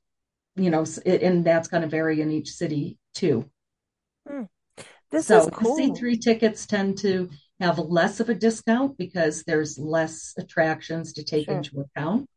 you 0.56 0.70
know, 0.70 0.86
and 1.06 1.46
that's 1.46 1.68
going 1.68 1.82
to 1.82 1.90
vary 1.90 2.22
in 2.22 2.32
each 2.32 2.52
city 2.52 2.98
too. 3.14 3.50
Hmm. 4.28 4.44
This 5.12 5.28
so 5.28 5.42
is 5.42 5.50
cool. 5.52 5.78
C3 5.78 6.22
tickets 6.22 6.68
tend 6.68 7.00
to 7.00 7.30
have 7.60 7.80
less 7.80 8.20
of 8.20 8.30
a 8.30 8.36
discount 8.36 8.98
because 8.98 9.44
there's 9.44 9.78
less 9.78 10.34
attractions 10.38 11.14
to 11.14 11.24
take 11.24 11.46
Sure. 11.46 11.58
into 11.58 11.82
account. 11.82 12.30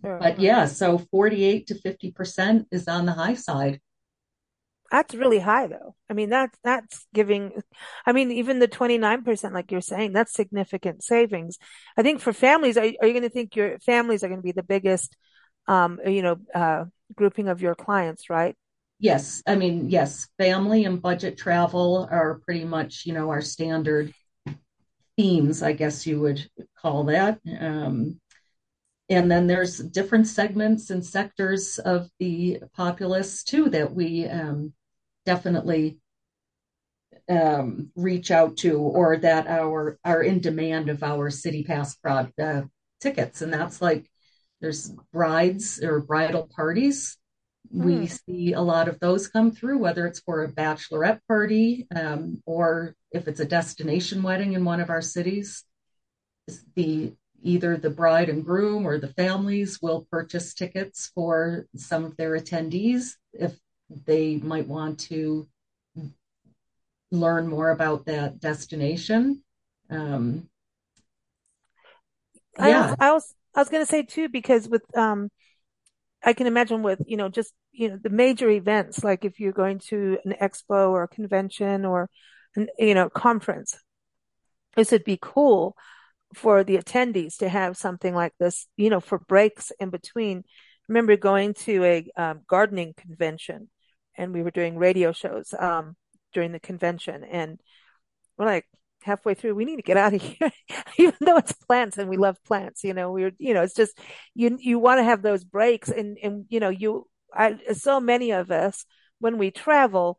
Sure. 0.00 0.18
But 0.18 0.40
yeah, 0.40 0.66
so 0.66 0.98
48 0.98 1.66
to 1.68 1.74
50% 1.74 2.66
is 2.70 2.88
on 2.88 3.06
the 3.06 3.12
high 3.12 3.34
side. 3.34 3.80
That's 4.90 5.14
really 5.14 5.38
high 5.38 5.68
though. 5.68 5.94
I 6.10 6.12
mean, 6.12 6.28
that's, 6.28 6.58
that's 6.62 7.06
giving, 7.14 7.52
I 8.04 8.12
mean, 8.12 8.30
even 8.30 8.58
the 8.58 8.68
29%, 8.68 9.52
like 9.52 9.72
you're 9.72 9.80
saying, 9.80 10.12
that's 10.12 10.34
significant 10.34 11.02
savings. 11.02 11.56
I 11.96 12.02
think 12.02 12.20
for 12.20 12.34
families, 12.34 12.76
are, 12.76 12.82
are 12.82 13.06
you 13.06 13.12
going 13.12 13.22
to 13.22 13.30
think 13.30 13.56
your 13.56 13.78
families 13.78 14.22
are 14.22 14.28
going 14.28 14.40
to 14.40 14.44
be 14.44 14.52
the 14.52 14.62
biggest, 14.62 15.16
um, 15.66 15.98
you 16.04 16.22
know, 16.22 16.36
uh, 16.54 16.84
grouping 17.14 17.48
of 17.48 17.62
your 17.62 17.74
clients, 17.74 18.28
right? 18.28 18.54
Yes, 18.98 19.42
I 19.46 19.56
mean, 19.56 19.90
yes, 19.90 20.28
family 20.38 20.84
and 20.84 21.02
budget 21.02 21.36
travel 21.36 22.06
are 22.10 22.40
pretty 22.44 22.64
much, 22.64 23.04
you 23.04 23.14
know, 23.14 23.30
our 23.30 23.40
standard 23.40 24.12
themes, 25.16 25.62
I 25.62 25.72
guess 25.72 26.06
you 26.06 26.20
would 26.20 26.46
call 26.80 27.04
that. 27.04 27.40
Um, 27.60 28.20
and 29.08 29.30
then 29.30 29.46
there's 29.46 29.78
different 29.78 30.26
segments 30.26 30.90
and 30.90 31.04
sectors 31.04 31.78
of 31.78 32.08
the 32.18 32.62
populace 32.74 33.42
too 33.42 33.68
that 33.70 33.92
we 33.92 34.26
um, 34.26 34.72
definitely 35.26 35.98
um, 37.28 37.90
reach 37.94 38.30
out 38.30 38.56
to 38.58 38.78
or 38.78 39.16
that 39.18 39.46
our 39.46 39.98
are 40.04 40.22
in 40.22 40.40
demand 40.40 40.88
of 40.88 41.02
our 41.02 41.30
city 41.30 41.62
pass 41.62 41.94
prod 41.96 42.32
uh, 42.40 42.62
tickets. 43.00 43.42
And 43.42 43.52
that's 43.52 43.80
like 43.80 44.10
there's 44.60 44.92
brides 45.12 45.82
or 45.82 46.00
bridal 46.00 46.48
parties. 46.54 47.16
We 47.70 48.06
Hmm. 48.06 48.06
see 48.06 48.52
a 48.52 48.60
lot 48.60 48.88
of 48.88 48.98
those 49.00 49.28
come 49.28 49.50
through 49.50 49.78
whether 49.78 50.06
it's 50.06 50.20
for 50.20 50.44
a 50.44 50.52
bachelorette 50.52 51.20
party 51.26 51.86
um, 51.94 52.42
or 52.44 52.94
if 53.12 53.28
it's 53.28 53.40
a 53.40 53.44
destination 53.44 54.22
wedding 54.22 54.52
in 54.52 54.64
one 54.64 54.80
of 54.80 54.90
our 54.90 55.02
cities. 55.02 55.64
The 56.74 57.14
either 57.42 57.76
the 57.76 57.90
bride 57.90 58.28
and 58.28 58.44
groom 58.44 58.86
or 58.86 58.98
the 58.98 59.12
families 59.14 59.80
will 59.82 60.06
purchase 60.10 60.54
tickets 60.54 61.10
for 61.14 61.66
some 61.76 62.04
of 62.04 62.16
their 62.16 62.38
attendees 62.38 63.16
if 63.32 63.54
they 64.06 64.36
might 64.36 64.66
want 64.66 65.00
to 65.00 65.46
learn 67.10 67.46
more 67.46 67.70
about 67.70 68.06
that 68.06 68.40
destination. 68.40 69.42
Um, 69.90 70.48
I 72.58 72.68
was, 72.68 72.70
yeah, 72.70 72.94
I 72.98 73.12
was, 73.12 73.34
I 73.54 73.60
was 73.60 73.68
going 73.68 73.82
to 73.82 73.90
say 73.90 74.02
too, 74.02 74.28
because 74.28 74.68
with, 74.68 74.82
um, 74.96 75.30
I 76.24 76.32
can 76.32 76.46
imagine 76.46 76.82
with, 76.82 77.00
you 77.06 77.16
know, 77.16 77.28
just, 77.28 77.52
you 77.72 77.90
know, 77.90 77.98
the 78.02 78.10
major 78.10 78.48
events, 78.48 79.02
like 79.02 79.24
if 79.24 79.40
you're 79.40 79.52
going 79.52 79.80
to 79.88 80.18
an 80.24 80.34
expo 80.40 80.90
or 80.90 81.02
a 81.02 81.08
convention 81.08 81.84
or 81.84 82.08
an, 82.56 82.68
you 82.78 82.94
know, 82.94 83.10
conference, 83.10 83.76
this 84.76 84.92
would 84.92 85.04
be 85.04 85.18
cool 85.20 85.76
for 86.34 86.64
the 86.64 86.78
attendees 86.78 87.38
to 87.38 87.48
have 87.48 87.76
something 87.76 88.14
like 88.14 88.32
this, 88.38 88.66
you 88.76 88.90
know, 88.90 89.00
for 89.00 89.18
breaks 89.18 89.72
in 89.80 89.90
between. 89.90 90.38
I 90.38 90.84
remember 90.88 91.16
going 91.16 91.54
to 91.54 91.84
a 91.84 92.10
um, 92.16 92.40
gardening 92.46 92.94
convention 92.96 93.68
and 94.16 94.32
we 94.32 94.42
were 94.42 94.50
doing 94.50 94.76
radio 94.76 95.12
shows 95.12 95.54
um, 95.58 95.96
during 96.32 96.52
the 96.52 96.60
convention 96.60 97.24
and 97.24 97.60
we're 98.36 98.46
like 98.46 98.66
halfway 99.02 99.34
through, 99.34 99.54
we 99.54 99.64
need 99.64 99.76
to 99.76 99.82
get 99.82 99.96
out 99.96 100.14
of 100.14 100.22
here, 100.40 100.50
even 100.98 101.14
though 101.20 101.36
it's 101.36 101.52
plants 101.52 101.98
and 101.98 102.08
we 102.08 102.16
love 102.16 102.42
plants. 102.44 102.84
You 102.84 102.94
know, 102.94 103.12
we're, 103.12 103.32
you 103.38 103.54
know, 103.54 103.62
it's 103.62 103.74
just 103.74 103.98
you 104.34 104.56
you 104.60 104.78
want 104.78 104.98
to 104.98 105.04
have 105.04 105.22
those 105.22 105.44
breaks, 105.44 105.88
and 105.88 106.18
and 106.22 106.46
you 106.48 106.60
know, 106.60 106.70
you, 106.70 107.08
I, 107.32 107.58
so 107.72 108.00
many 108.00 108.32
of 108.32 108.50
us 108.50 108.84
when 109.18 109.38
we 109.38 109.50
travel, 109.50 110.18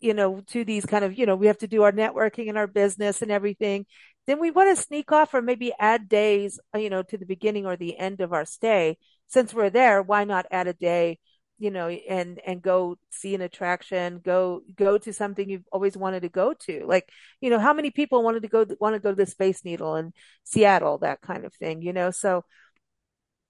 you 0.00 0.14
know, 0.14 0.40
to 0.48 0.64
these 0.64 0.86
kind 0.86 1.04
of, 1.04 1.16
you 1.18 1.26
know, 1.26 1.36
we 1.36 1.46
have 1.46 1.58
to 1.58 1.68
do 1.68 1.82
our 1.82 1.92
networking 1.92 2.48
and 2.48 2.58
our 2.58 2.66
business 2.66 3.22
and 3.22 3.30
everything. 3.30 3.86
Then 4.26 4.38
we 4.38 4.50
want 4.50 4.76
to 4.76 4.82
sneak 4.82 5.12
off 5.12 5.34
or 5.34 5.42
maybe 5.42 5.72
add 5.78 6.08
days, 6.08 6.60
you 6.74 6.90
know, 6.90 7.02
to 7.02 7.18
the 7.18 7.26
beginning 7.26 7.66
or 7.66 7.76
the 7.76 7.98
end 7.98 8.20
of 8.20 8.32
our 8.32 8.44
stay. 8.44 8.98
Since 9.28 9.54
we're 9.54 9.70
there, 9.70 10.02
why 10.02 10.24
not 10.24 10.46
add 10.50 10.66
a 10.66 10.72
day? 10.72 11.18
you 11.60 11.70
know, 11.70 11.88
and 11.88 12.40
and 12.46 12.62
go 12.62 12.96
see 13.10 13.34
an 13.34 13.42
attraction, 13.42 14.20
go 14.24 14.62
go 14.74 14.96
to 14.96 15.12
something 15.12 15.48
you've 15.48 15.66
always 15.70 15.94
wanted 15.96 16.22
to 16.22 16.30
go 16.30 16.54
to. 16.54 16.86
Like, 16.86 17.10
you 17.42 17.50
know, 17.50 17.58
how 17.58 17.74
many 17.74 17.90
people 17.90 18.22
wanted 18.22 18.42
to 18.42 18.48
go 18.48 18.66
want 18.80 18.94
to 18.94 18.98
go 18.98 19.10
to 19.10 19.16
the 19.16 19.26
Space 19.26 19.62
Needle 19.62 19.94
in 19.96 20.12
Seattle, 20.42 20.98
that 20.98 21.20
kind 21.20 21.44
of 21.44 21.54
thing, 21.54 21.82
you 21.82 21.92
know? 21.92 22.10
So, 22.12 22.44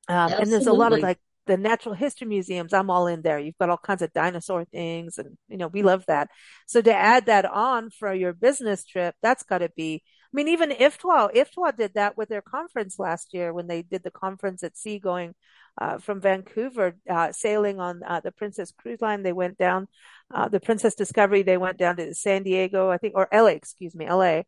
um, 0.09 0.33
and 0.33 0.51
there's 0.53 0.67
a 0.67 0.73
lot 0.73 0.93
of 0.93 0.99
like 1.01 1.19
the 1.47 1.57
natural 1.57 1.95
history 1.95 2.27
museums. 2.27 2.73
I'm 2.73 2.91
all 2.91 3.07
in 3.07 3.23
there. 3.23 3.39
You've 3.39 3.59
got 3.59 3.71
all 3.71 3.79
kinds 3.79 4.03
of 4.03 4.13
dinosaur 4.13 4.65
things, 4.65 5.17
and 5.19 5.39
you 5.49 5.57
know, 5.57 5.69
we 5.69 5.83
love 5.83 6.05
that. 6.09 6.31
So 6.67 6.83
to 6.83 6.93
add 6.93 7.27
that 7.27 7.45
on 7.45 7.91
for 7.91 8.13
your 8.13 8.33
business 8.33 8.85
trip, 8.85 9.15
that's 9.23 9.45
got 9.45 9.59
to 9.59 9.71
be. 9.77 10.03
I 10.33 10.37
mean, 10.37 10.49
even 10.49 10.71
IFTWA, 10.71 11.35
IFTWA 11.35 11.77
did 11.77 11.95
that 11.95 12.17
with 12.17 12.29
their 12.29 12.43
conference 12.43 12.99
last 13.01 13.35
year 13.35 13.53
when 13.53 13.67
they 13.67 13.83
did 13.83 14.05
the 14.05 14.13
conference 14.13 14.63
at 14.63 14.77
sea 14.77 15.01
going 15.01 15.35
uh, 15.81 15.99
from 15.99 16.21
Vancouver, 16.21 16.95
uh, 17.09 17.33
sailing 17.33 17.81
on 17.81 18.03
uh, 18.07 18.21
the 18.21 18.31
Princess 18.31 18.73
Cruise 18.79 19.01
Line. 19.01 19.25
They 19.25 19.33
went 19.33 19.59
down, 19.59 19.89
uh, 20.33 20.49
the 20.49 20.61
Princess 20.61 20.95
Discovery. 20.95 21.43
They 21.43 21.57
went 21.57 21.79
down 21.79 21.97
to 21.97 22.15
San 22.15 22.45
Diego, 22.45 22.91
I 22.91 22.99
think, 22.99 23.15
or 23.17 23.29
LA, 23.33 23.47
excuse 23.47 23.95
me, 23.95 24.09
LA. 24.09 24.43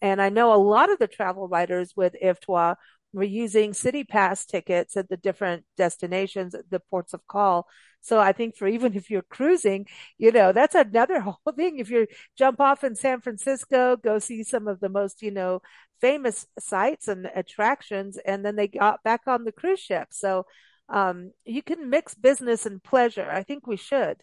And 0.00 0.20
I 0.20 0.28
know 0.28 0.52
a 0.52 0.56
lot 0.56 0.90
of 0.90 0.98
the 0.98 1.08
travel 1.08 1.46
writers 1.46 1.92
with 1.96 2.16
IFTWA 2.22 2.76
were 3.12 3.24
using 3.24 3.72
city 3.72 4.04
pass 4.04 4.44
tickets 4.44 4.96
at 4.96 5.08
the 5.08 5.16
different 5.16 5.64
destinations, 5.76 6.54
the 6.70 6.80
ports 6.90 7.14
of 7.14 7.26
call. 7.26 7.66
So 8.00 8.18
I 8.18 8.32
think 8.32 8.56
for 8.56 8.68
even 8.68 8.94
if 8.96 9.10
you're 9.10 9.22
cruising, 9.22 9.86
you 10.18 10.32
know, 10.32 10.52
that's 10.52 10.74
another 10.74 11.20
whole 11.20 11.38
thing. 11.56 11.78
If 11.78 11.90
you 11.90 12.06
jump 12.36 12.60
off 12.60 12.84
in 12.84 12.94
San 12.94 13.20
Francisco, 13.20 13.96
go 13.96 14.18
see 14.18 14.42
some 14.44 14.68
of 14.68 14.80
the 14.80 14.88
most, 14.88 15.22
you 15.22 15.30
know, 15.30 15.62
famous 16.00 16.46
sites 16.58 17.08
and 17.08 17.28
attractions, 17.34 18.18
and 18.24 18.44
then 18.44 18.56
they 18.56 18.68
got 18.68 19.02
back 19.02 19.22
on 19.26 19.44
the 19.44 19.52
cruise 19.52 19.80
ship. 19.80 20.08
So 20.12 20.46
um, 20.88 21.32
you 21.44 21.62
can 21.62 21.90
mix 21.90 22.14
business 22.14 22.66
and 22.66 22.82
pleasure. 22.82 23.28
I 23.30 23.42
think 23.42 23.66
we 23.66 23.76
should. 23.76 24.18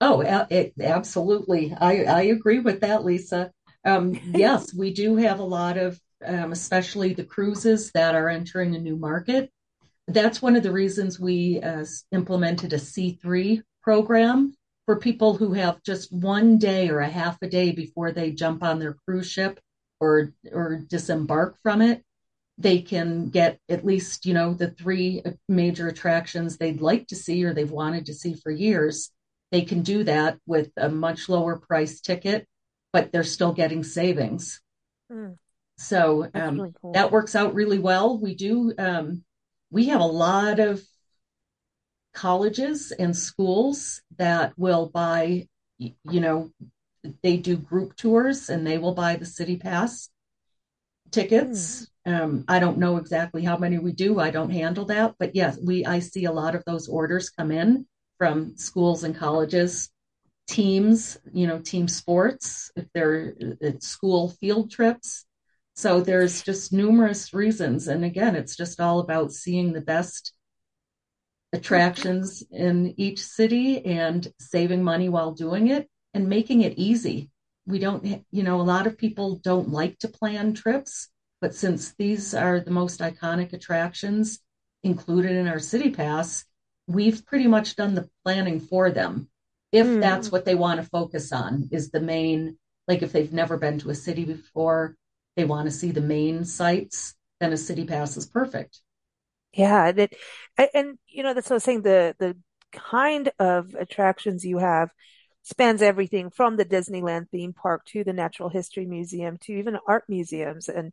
Oh, 0.00 0.20
it, 0.50 0.74
absolutely. 0.80 1.74
I, 1.78 2.04
I 2.04 2.22
agree 2.22 2.58
with 2.58 2.80
that, 2.80 3.04
Lisa. 3.04 3.52
Um, 3.84 4.18
yes, 4.34 4.74
we 4.74 4.92
do 4.92 5.16
have 5.16 5.38
a 5.38 5.44
lot 5.44 5.78
of, 5.78 5.98
um, 6.26 6.52
especially 6.52 7.14
the 7.14 7.24
cruises 7.24 7.90
that 7.92 8.14
are 8.14 8.28
entering 8.28 8.74
a 8.74 8.78
new 8.78 8.96
market. 8.96 9.50
That's 10.06 10.42
one 10.42 10.56
of 10.56 10.62
the 10.62 10.72
reasons 10.72 11.18
we 11.18 11.60
uh, 11.60 11.84
implemented 12.12 12.72
a 12.72 12.78
C3 12.78 13.62
program 13.82 14.54
for 14.86 14.96
people 14.96 15.34
who 15.34 15.54
have 15.54 15.82
just 15.82 16.12
one 16.12 16.58
day 16.58 16.90
or 16.90 17.00
a 17.00 17.08
half 17.08 17.40
a 17.42 17.48
day 17.48 17.72
before 17.72 18.12
they 18.12 18.30
jump 18.30 18.62
on 18.62 18.78
their 18.78 18.96
cruise 19.06 19.30
ship 19.30 19.60
or 20.00 20.32
or 20.52 20.84
disembark 20.88 21.56
from 21.62 21.80
it. 21.80 22.02
They 22.58 22.82
can 22.82 23.30
get 23.30 23.58
at 23.68 23.84
least, 23.84 24.26
you 24.26 24.34
know, 24.34 24.54
the 24.54 24.70
three 24.70 25.22
major 25.48 25.88
attractions 25.88 26.56
they'd 26.56 26.80
like 26.80 27.08
to 27.08 27.16
see 27.16 27.44
or 27.44 27.52
they've 27.52 27.70
wanted 27.70 28.06
to 28.06 28.14
see 28.14 28.34
for 28.34 28.50
years. 28.50 29.10
They 29.50 29.62
can 29.62 29.82
do 29.82 30.04
that 30.04 30.38
with 30.46 30.70
a 30.76 30.88
much 30.88 31.28
lower 31.28 31.56
price 31.56 32.00
ticket, 32.00 32.46
but 32.92 33.10
they're 33.10 33.24
still 33.24 33.52
getting 33.52 33.82
savings. 33.82 34.60
Mm, 35.10 35.36
So 35.76 36.28
um, 36.34 36.58
really 36.58 36.72
cool. 36.80 36.92
that 36.94 37.12
works 37.12 37.34
out 37.34 37.54
really 37.54 37.78
well. 37.78 38.18
We 38.18 38.34
do 38.34 38.72
um, 38.78 39.24
we 39.70 39.88
have 39.88 40.00
a 40.00 40.06
lot 40.06 40.60
of 40.60 40.82
colleges 42.12 42.92
and 42.92 43.16
schools 43.16 44.00
that 44.18 44.52
will 44.56 44.88
buy, 44.88 45.48
you 45.78 45.94
know, 46.20 46.50
they 47.22 47.36
do 47.36 47.56
group 47.56 47.96
tours 47.96 48.48
and 48.48 48.66
they 48.66 48.78
will 48.78 48.94
buy 48.94 49.16
the 49.16 49.26
city 49.26 49.56
pass 49.56 50.08
Mm, 51.08 51.12
tickets. 51.12 51.88
Um, 52.06 52.44
I 52.48 52.58
don't 52.58 52.78
know 52.78 52.96
exactly 52.98 53.42
how 53.42 53.56
many 53.56 53.78
we 53.78 53.92
do. 53.92 54.20
I 54.20 54.30
don't 54.30 54.50
handle 54.50 54.84
that, 54.86 55.14
but 55.18 55.34
yes, 55.34 55.58
we 55.62 55.84
I 55.84 55.98
see 55.98 56.24
a 56.26 56.32
lot 56.32 56.54
of 56.54 56.64
those 56.66 56.88
orders 56.88 57.30
come 57.30 57.50
in 57.50 57.86
from 58.18 58.56
schools 58.56 59.04
and 59.04 59.16
colleges, 59.16 59.90
teams, 60.48 61.18
you 61.32 61.46
know, 61.46 61.58
team 61.60 61.88
sports, 61.88 62.70
if 62.76 62.86
they're 62.94 63.34
at 63.62 63.82
school 63.82 64.30
field 64.40 64.70
trips. 64.70 65.24
So 65.74 66.00
there's 66.00 66.42
just 66.42 66.72
numerous 66.72 67.34
reasons. 67.34 67.88
And 67.88 68.04
again, 68.04 68.36
it's 68.36 68.56
just 68.56 68.80
all 68.80 69.00
about 69.00 69.32
seeing 69.32 69.72
the 69.72 69.80
best 69.80 70.32
attractions 71.52 72.42
in 72.50 72.94
each 72.96 73.20
city 73.20 73.84
and 73.84 74.26
saving 74.38 74.82
money 74.82 75.08
while 75.08 75.32
doing 75.32 75.68
it 75.68 75.88
and 76.12 76.28
making 76.28 76.62
it 76.62 76.74
easy. 76.76 77.30
we 77.66 77.78
don't, 77.78 78.04
you 78.30 78.42
know, 78.42 78.60
a 78.60 78.70
lot 78.74 78.86
of 78.86 78.98
people 78.98 79.36
don't 79.36 79.70
like 79.70 79.98
to 79.98 80.08
plan 80.08 80.52
trips, 80.52 81.08
but 81.40 81.54
since 81.54 81.94
these 81.94 82.34
are 82.34 82.60
the 82.60 82.70
most 82.70 83.00
iconic 83.00 83.54
attractions 83.54 84.40
included 84.82 85.32
in 85.32 85.48
our 85.48 85.58
city 85.58 85.90
pass, 85.90 86.44
we've 86.86 87.24
pretty 87.24 87.46
much 87.46 87.74
done 87.74 87.94
the 87.94 88.08
planning 88.22 88.60
for 88.60 88.90
them. 88.90 89.28
If 89.72 89.86
mm. 89.86 90.00
that's 90.00 90.30
what 90.30 90.44
they 90.44 90.54
want 90.54 90.80
to 90.80 90.86
focus 90.86 91.32
on, 91.32 91.68
is 91.72 91.90
the 91.90 92.00
main, 92.00 92.58
like 92.86 93.02
if 93.02 93.12
they've 93.12 93.32
never 93.32 93.56
been 93.56 93.78
to 93.78 93.90
a 93.90 93.94
city 93.94 94.24
before, 94.24 94.96
they 95.36 95.44
want 95.44 95.66
to 95.66 95.70
see 95.70 95.90
the 95.90 96.00
main 96.00 96.44
sites, 96.44 97.14
then 97.40 97.52
a 97.52 97.56
city 97.56 97.84
pass 97.84 98.16
is 98.16 98.26
perfect. 98.26 98.80
Yeah, 99.52 99.92
and, 100.56 100.68
and 100.74 100.98
you 101.08 101.22
know 101.22 101.34
that's 101.34 101.48
what 101.48 101.54
I 101.54 101.56
was 101.56 101.64
saying. 101.64 101.82
The 101.82 102.14
the 102.18 102.36
kind 102.72 103.30
of 103.38 103.74
attractions 103.74 104.44
you 104.44 104.58
have 104.58 104.90
spans 105.42 105.82
everything 105.82 106.30
from 106.30 106.56
the 106.56 106.64
Disneyland 106.64 107.28
theme 107.30 107.52
park 107.52 107.84
to 107.86 108.02
the 108.02 108.12
Natural 108.12 108.48
History 108.48 108.86
Museum 108.86 109.36
to 109.42 109.52
even 109.52 109.78
art 109.86 110.04
museums 110.08 110.68
and 110.68 110.92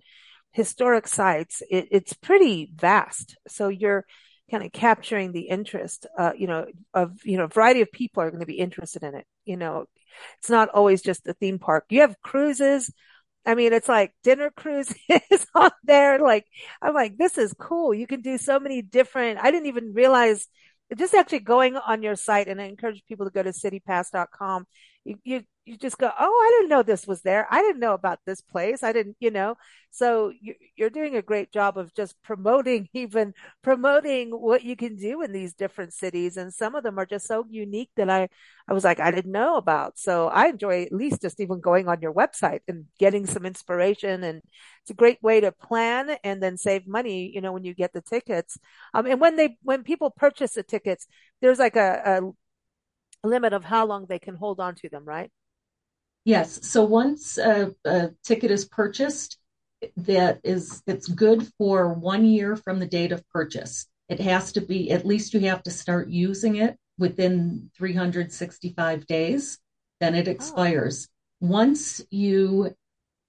historic 0.51 1.07
sites. 1.07 1.63
It, 1.71 1.87
it's 1.89 2.13
pretty 2.13 2.69
vast. 2.75 3.37
So 3.47 3.69
you're 3.69 4.05
kind 4.51 4.63
of 4.63 4.73
capturing 4.73 5.31
the 5.31 5.47
interest, 5.47 6.05
uh, 6.19 6.33
you 6.37 6.47
know, 6.47 6.65
of, 6.93 7.17
you 7.23 7.37
know, 7.37 7.45
a 7.45 7.47
variety 7.47 7.79
of 7.81 7.91
people 7.91 8.21
are 8.21 8.29
going 8.29 8.41
to 8.41 8.45
be 8.45 8.59
interested 8.59 9.03
in 9.03 9.15
it. 9.15 9.25
You 9.45 9.55
know, 9.55 9.85
it's 10.39 10.49
not 10.49 10.67
always 10.69 11.01
just 11.01 11.23
the 11.23 11.33
theme 11.33 11.57
park. 11.57 11.85
You 11.89 12.01
have 12.01 12.21
cruises. 12.21 12.91
I 13.45 13.55
mean, 13.55 13.73
it's 13.73 13.89
like 13.89 14.13
dinner 14.23 14.51
cruises 14.55 14.95
on 15.55 15.71
there. 15.83 16.19
Like, 16.19 16.45
I'm 16.81 16.93
like, 16.93 17.17
this 17.17 17.37
is 17.37 17.53
cool. 17.59 17.93
You 17.93 18.07
can 18.07 18.21
do 18.21 18.37
so 18.37 18.59
many 18.59 18.81
different, 18.81 19.39
I 19.41 19.51
didn't 19.51 19.67
even 19.67 19.93
realize 19.93 20.47
just 20.97 21.13
actually 21.13 21.39
going 21.39 21.75
on 21.77 22.03
your 22.03 22.15
site 22.15 22.47
and 22.47 22.61
I 22.61 22.65
encourage 22.65 23.03
people 23.07 23.25
to 23.25 23.31
go 23.31 23.41
to 23.41 23.51
citypass.com. 23.51 24.65
You, 25.03 25.17
you, 25.23 25.43
you 25.65 25.77
just 25.77 25.97
go, 25.97 26.11
Oh, 26.19 26.47
I 26.47 26.57
didn't 26.57 26.69
know 26.69 26.83
this 26.83 27.07
was 27.07 27.21
there. 27.21 27.47
I 27.49 27.61
didn't 27.61 27.79
know 27.79 27.93
about 27.93 28.19
this 28.25 28.41
place. 28.41 28.83
I 28.83 28.93
didn't, 28.93 29.17
you 29.19 29.31
know, 29.31 29.55
so 29.89 30.31
you, 30.39 30.55
you're 30.75 30.89
doing 30.89 31.15
a 31.15 31.21
great 31.21 31.51
job 31.51 31.77
of 31.77 31.93
just 31.93 32.15
promoting, 32.23 32.87
even 32.93 33.33
promoting 33.61 34.29
what 34.31 34.63
you 34.63 34.75
can 34.75 34.95
do 34.95 35.21
in 35.21 35.31
these 35.31 35.53
different 35.53 35.93
cities. 35.93 36.37
And 36.37 36.53
some 36.53 36.75
of 36.75 36.83
them 36.83 36.97
are 36.99 37.05
just 37.05 37.27
so 37.27 37.45
unique 37.49 37.89
that 37.97 38.09
I, 38.09 38.29
I 38.67 38.73
was 38.73 38.83
like, 38.83 38.99
I 38.99 39.11
didn't 39.11 39.31
know 39.31 39.57
about. 39.57 39.97
So 39.99 40.27
I 40.27 40.47
enjoy 40.47 40.83
at 40.83 40.93
least 40.93 41.21
just 41.21 41.39
even 41.39 41.59
going 41.59 41.87
on 41.87 42.01
your 42.01 42.13
website 42.13 42.61
and 42.67 42.85
getting 42.99 43.25
some 43.25 43.45
inspiration. 43.45 44.23
And 44.23 44.41
it's 44.81 44.91
a 44.91 44.95
great 44.95 45.21
way 45.21 45.41
to 45.41 45.51
plan 45.51 46.15
and 46.23 46.41
then 46.41 46.57
save 46.57 46.87
money, 46.87 47.31
you 47.33 47.41
know, 47.41 47.51
when 47.51 47.63
you 47.63 47.73
get 47.73 47.93
the 47.93 48.01
tickets. 48.01 48.57
Um, 48.93 49.05
and 49.05 49.19
when 49.19 49.35
they, 49.35 49.57
when 49.63 49.83
people 49.83 50.09
purchase 50.09 50.53
the 50.53 50.63
tickets, 50.63 51.07
there's 51.41 51.59
like 51.59 51.75
a, 51.75 52.01
a 52.05 52.31
limit 53.23 53.53
of 53.53 53.63
how 53.63 53.85
long 53.85 54.05
they 54.05 54.19
can 54.19 54.35
hold 54.35 54.59
on 54.59 54.75
to 54.75 54.89
them, 54.89 55.05
right? 55.05 55.31
Yes. 56.25 56.67
So 56.67 56.83
once 56.83 57.37
a, 57.37 57.73
a 57.85 58.11
ticket 58.23 58.51
is 58.51 58.65
purchased, 58.65 59.37
that 59.97 60.39
is 60.43 60.83
it's 60.85 61.07
good 61.07 61.47
for 61.57 61.93
one 61.93 62.25
year 62.25 62.55
from 62.55 62.79
the 62.79 62.85
date 62.85 63.11
of 63.11 63.27
purchase. 63.29 63.87
It 64.09 64.19
has 64.19 64.51
to 64.53 64.61
be 64.61 64.91
at 64.91 65.05
least 65.05 65.33
you 65.33 65.39
have 65.41 65.63
to 65.63 65.71
start 65.71 66.09
using 66.09 66.57
it 66.57 66.77
within 66.99 67.71
365 67.77 69.07
days, 69.07 69.57
then 69.99 70.13
it 70.13 70.27
oh. 70.27 70.31
expires. 70.31 71.07
Oh. 71.09 71.47
Once 71.47 72.01
you 72.11 72.75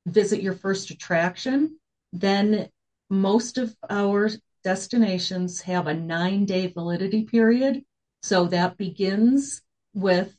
visit 0.07 0.43
your 0.43 0.55
first 0.55 0.91
attraction, 0.91 1.79
then 2.13 2.69
most 3.09 3.57
of 3.57 3.75
our 3.89 4.29
destinations 4.65 5.63
have 5.63 5.87
a 5.87 5.95
nine 5.95 6.45
day 6.45 6.67
validity 6.67 7.25
period. 7.25 7.83
So 8.23 8.47
that 8.47 8.77
begins 8.77 9.63
with 9.95 10.35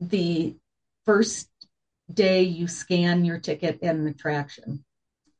the 0.00 0.56
first 1.04 1.48
day 2.12 2.42
you 2.42 2.68
scan 2.68 3.24
your 3.24 3.38
ticket 3.38 3.80
in 3.82 3.90
an 3.90 4.06
attraction. 4.06 4.84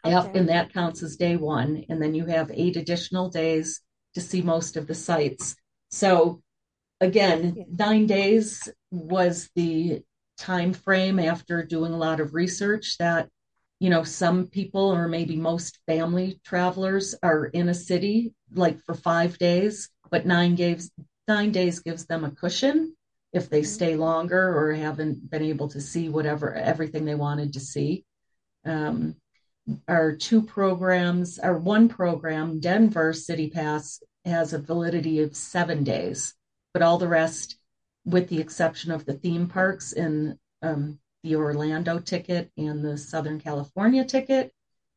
Okay. 0.05 0.39
And 0.39 0.49
that 0.49 0.73
counts 0.73 1.03
as 1.03 1.17
day 1.17 1.37
one. 1.37 1.85
And 1.89 2.01
then 2.01 2.15
you 2.15 2.27
have 2.27 2.51
eight 2.53 2.77
additional 2.77 3.29
days 3.29 3.81
to 4.15 4.21
see 4.21 4.43
most 4.43 4.77
of 4.77 4.87
the 4.87 4.95
sites. 4.95 5.57
So 5.91 6.43
again, 7.01 7.67
nine 7.71 8.07
days 8.07 8.69
was 8.91 9.51
the 9.55 10.03
time 10.39 10.73
frame 10.73 11.19
after 11.19 11.65
doing 11.65 11.93
a 11.93 11.99
lot 11.99 12.21
of 12.21 12.35
research 12.35 12.99
that 12.99 13.29
you 13.79 13.91
know 13.91 14.05
some 14.05 14.47
people 14.47 14.93
or 14.93 15.09
maybe 15.09 15.37
most 15.37 15.79
family 15.87 16.41
travelers 16.45 17.15
are 17.23 17.47
in 17.47 17.69
a 17.69 17.75
city 17.75 18.35
like 18.55 18.79
for 18.85 18.95
five 18.95 19.39
days 19.39 19.89
but 20.11 20.27
nine 20.27 20.55
gives 20.55 20.91
nine 21.27 21.53
days 21.53 21.81
gives 21.81 22.07
them 22.07 22.25
a 22.25 22.31
cushion 22.31 22.95
if 23.33 23.51
they 23.51 23.61
mm-hmm. 23.61 23.67
stay 23.67 23.97
longer 23.97 24.57
or 24.57 24.73
haven't 24.73 25.31
been 25.31 25.43
able 25.43 25.69
to 25.69 25.81
see 25.81 26.09
whatever 26.09 26.55
everything 26.55 27.05
they 27.05 27.15
wanted 27.15 27.53
to 27.53 27.61
see 27.61 28.05
um, 28.67 29.17
our 29.89 30.15
two 30.15 30.43
programs, 30.43 31.39
our 31.39 31.57
one 31.57 31.89
program, 31.89 32.61
Denver 32.61 33.13
City 33.13 33.49
Pass, 33.51 34.03
has 34.25 34.53
a 34.53 34.59
validity 34.59 35.21
of 35.21 35.37
seven 35.37 35.85
days, 35.85 36.35
but 36.73 36.83
all 36.83 36.99
the 36.99 37.09
rest, 37.09 37.59
with 38.05 38.29
the 38.29 38.41
exception 38.41 38.91
of 38.93 39.05
the 39.05 39.15
theme 39.15 39.49
parks 39.49 39.93
and 39.93 40.37
um, 40.63 40.99
the 41.23 41.37
Orlando 41.37 41.99
ticket 41.99 42.51
and 42.57 42.85
the 42.85 42.99
Southern 42.99 43.41
California 43.41 44.05
ticket, 44.05 44.53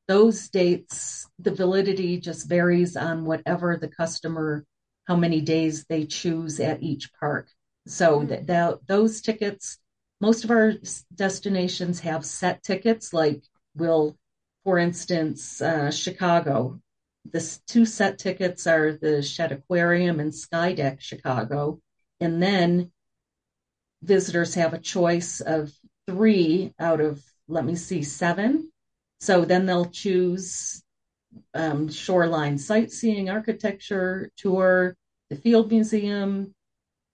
those 0.08 0.50
dates, 0.50 1.28
the 1.38 1.52
validity 1.52 2.20
just 2.20 2.48
varies 2.48 2.96
on 2.96 3.26
whatever 3.26 3.78
the 3.78 3.88
customer, 3.88 4.66
how 5.06 5.16
many 5.16 5.42
days 5.42 5.86
they 5.86 6.06
choose 6.06 6.60
at 6.60 6.82
each 6.82 7.12
park. 7.20 7.50
So 7.90 8.22
mm-hmm. 8.22 8.46
that 8.46 8.88
those 8.88 9.22
tickets, 9.22 9.78
most 10.22 10.44
of 10.44 10.52
our 10.52 10.74
destinations 11.16 12.00
have 12.02 12.26
set 12.26 12.64
tickets, 12.64 13.14
like 13.14 13.44
we'll 13.76 14.18
for 14.64 14.78
instance, 14.78 15.62
uh, 15.62 15.90
Chicago, 15.90 16.80
the 17.32 17.58
two 17.68 17.86
set 17.86 18.18
tickets 18.20 18.68
are 18.68 18.94
the 18.94 19.22
Shedd 19.22 19.52
Aquarium 19.52 20.20
and 20.20 20.32
Skydeck 20.32 21.00
Chicago. 21.00 21.80
And 22.20 22.42
then 22.42 22.92
visitors 24.04 24.56
have 24.56 24.74
a 24.74 24.80
choice 24.80 25.42
of 25.42 25.72
three 26.08 26.74
out 26.80 27.02
of, 27.02 27.24
let 27.48 27.66
me 27.66 27.76
see, 27.76 28.04
seven. 28.04 28.72
So 29.20 29.46
then 29.46 29.66
they'll 29.66 29.86
choose 29.86 30.84
um, 31.54 31.90
shoreline 31.90 32.58
sightseeing 32.58 33.30
architecture 33.30 34.30
tour, 34.38 34.96
the 35.30 35.36
Field 35.36 35.72
Museum, 35.72 36.54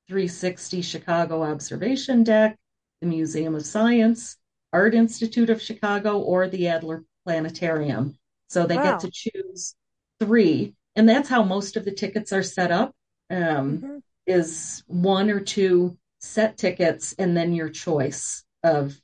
360 0.08 0.82
Chicago 0.82 1.44
Observation 1.44 2.24
Deck, 2.24 2.58
the 3.02 3.08
Museum 3.08 3.56
of 3.56 3.66
Science, 3.66 4.38
Art 4.72 4.94
Institute 4.94 5.50
of 5.50 5.62
Chicago, 5.62 6.20
or 6.20 6.48
the 6.48 6.68
Adler 6.68 7.04
planetarium. 7.26 8.18
So 8.48 8.66
they 8.66 8.78
wow. 8.78 8.84
get 8.84 9.00
to 9.02 9.12
choose 9.12 9.76
three. 10.20 10.76
And 10.96 11.10
that's 11.10 11.30
how 11.30 11.44
most 11.44 11.76
of 11.76 11.86
the 11.86 11.92
tickets 11.92 12.32
are 12.32 12.44
set 12.44 12.72
up. 12.72 12.94
Um, 13.30 13.38
mm-hmm. 13.38 13.98
Is 14.28 14.84
one 14.88 15.30
or 15.30 15.40
two 15.40 15.98
set 16.20 16.58
tickets 16.58 17.14
and 17.20 17.38
then 17.38 17.54
your 17.54 17.70
choice 17.70 18.44
of 18.64 19.00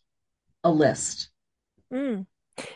a 0.63 0.71
list. 0.71 1.29
Mm. 1.93 2.25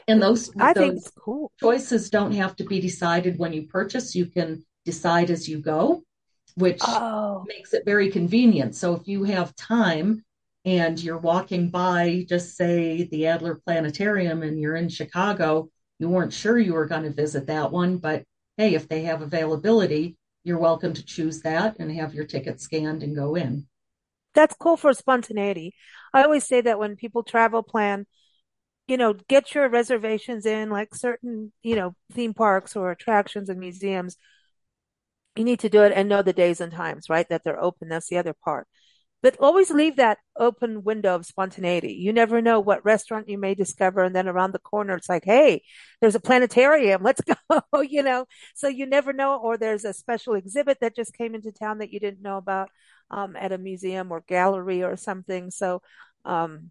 And 0.08 0.22
those, 0.22 0.52
I 0.60 0.74
those 0.74 0.84
think 0.84 1.16
cool. 1.20 1.52
choices 1.60 2.10
don't 2.10 2.34
have 2.34 2.56
to 2.58 2.64
be 2.64 2.80
decided 2.80 3.40
when 3.40 3.54
you 3.54 3.64
purchase. 3.64 4.16
You 4.16 4.28
can 4.28 4.64
decide 4.86 5.32
as 5.32 5.50
you 5.50 5.60
go, 5.60 6.04
which 6.56 6.80
oh. 6.84 7.44
makes 7.48 7.74
it 7.74 7.86
very 7.86 8.10
convenient. 8.10 8.76
So 8.76 8.96
if 8.96 9.08
you 9.08 9.24
have 9.24 9.56
time 9.56 10.24
and 10.64 11.02
you're 11.02 11.18
walking 11.18 11.70
by, 11.70 12.26
just 12.28 12.56
say 12.58 13.04
the 13.12 13.28
Adler 13.28 13.56
Planetarium, 13.66 14.42
and 14.42 14.60
you're 14.60 14.76
in 14.76 14.90
Chicago, 14.90 15.70
you 16.00 16.10
weren't 16.10 16.34
sure 16.34 16.58
you 16.58 16.74
were 16.74 16.88
going 16.88 17.04
to 17.04 17.12
visit 17.12 17.48
that 17.48 17.72
one, 17.72 17.98
but 17.98 18.24
hey, 18.58 18.74
if 18.74 18.88
they 18.88 19.04
have 19.04 19.22
availability, 19.22 20.18
you're 20.44 20.58
welcome 20.58 20.94
to 20.94 21.06
choose 21.06 21.42
that 21.42 21.78
and 21.80 21.92
have 21.92 22.14
your 22.14 22.26
ticket 22.26 22.62
scanned 22.62 23.04
and 23.04 23.16
go 23.16 23.36
in. 23.36 23.68
That's 24.34 24.56
cool 24.60 24.78
for 24.78 24.94
spontaneity. 24.94 25.74
I 26.14 26.24
always 26.24 26.46
say 26.46 26.62
that 26.62 26.80
when 26.80 26.96
people 26.96 27.24
travel 27.24 27.64
plan, 27.64 28.06
you 28.88 28.98
know, 28.98 29.14
get 29.14 29.56
your 29.56 29.70
reservations 29.70 30.46
in 30.46 30.70
like 30.70 30.94
certain, 30.94 31.52
you 31.64 31.76
know, 31.76 31.96
theme 32.12 32.34
parks 32.34 32.76
or 32.76 32.92
attractions 32.92 33.50
and 33.50 33.60
museums. 33.60 34.18
You 35.36 35.44
need 35.44 35.60
to 35.62 35.70
do 35.70 35.84
it 35.84 35.92
and 35.96 36.10
know 36.10 36.22
the 36.22 36.34
days 36.34 36.62
and 36.62 36.72
times, 36.72 37.10
right? 37.10 37.28
That 37.30 37.44
they're 37.44 37.62
open. 37.62 37.90
That's 37.90 38.08
the 38.08 38.18
other 38.18 38.34
part 38.34 38.68
but 39.26 39.36
always 39.40 39.72
leave 39.72 39.96
that 39.96 40.20
open 40.38 40.84
window 40.84 41.16
of 41.16 41.26
spontaneity. 41.26 41.94
You 41.94 42.14
never 42.14 42.44
know 42.44 42.60
what 42.60 42.86
restaurant 42.86 43.28
you 43.28 43.40
may 43.40 43.56
discover. 43.56 44.04
And 44.04 44.16
then 44.16 44.28
around 44.28 44.52
the 44.52 44.60
corner, 44.60 44.94
it's 44.94 45.10
like, 45.10 45.24
Hey, 45.26 45.64
there's 46.00 46.14
a 46.14 46.20
planetarium. 46.20 47.02
Let's 47.02 47.22
go, 47.50 47.82
you 47.82 48.04
know, 48.04 48.28
so 48.54 48.68
you 48.68 48.86
never 48.86 49.14
know. 49.14 49.40
Or 49.40 49.58
there's 49.58 49.84
a 49.84 49.94
special 49.94 50.36
exhibit 50.36 50.78
that 50.82 50.96
just 50.96 51.18
came 51.18 51.34
into 51.34 51.52
town 51.52 51.80
that 51.80 51.92
you 51.92 52.00
didn't 52.00 52.22
know 52.22 52.38
about, 52.38 52.70
um, 53.10 53.36
at 53.36 53.52
a 53.52 53.58
museum 53.58 54.12
or 54.12 54.22
gallery 54.28 54.84
or 54.84 54.96
something. 54.96 55.50
So, 55.50 55.82
um, 56.24 56.70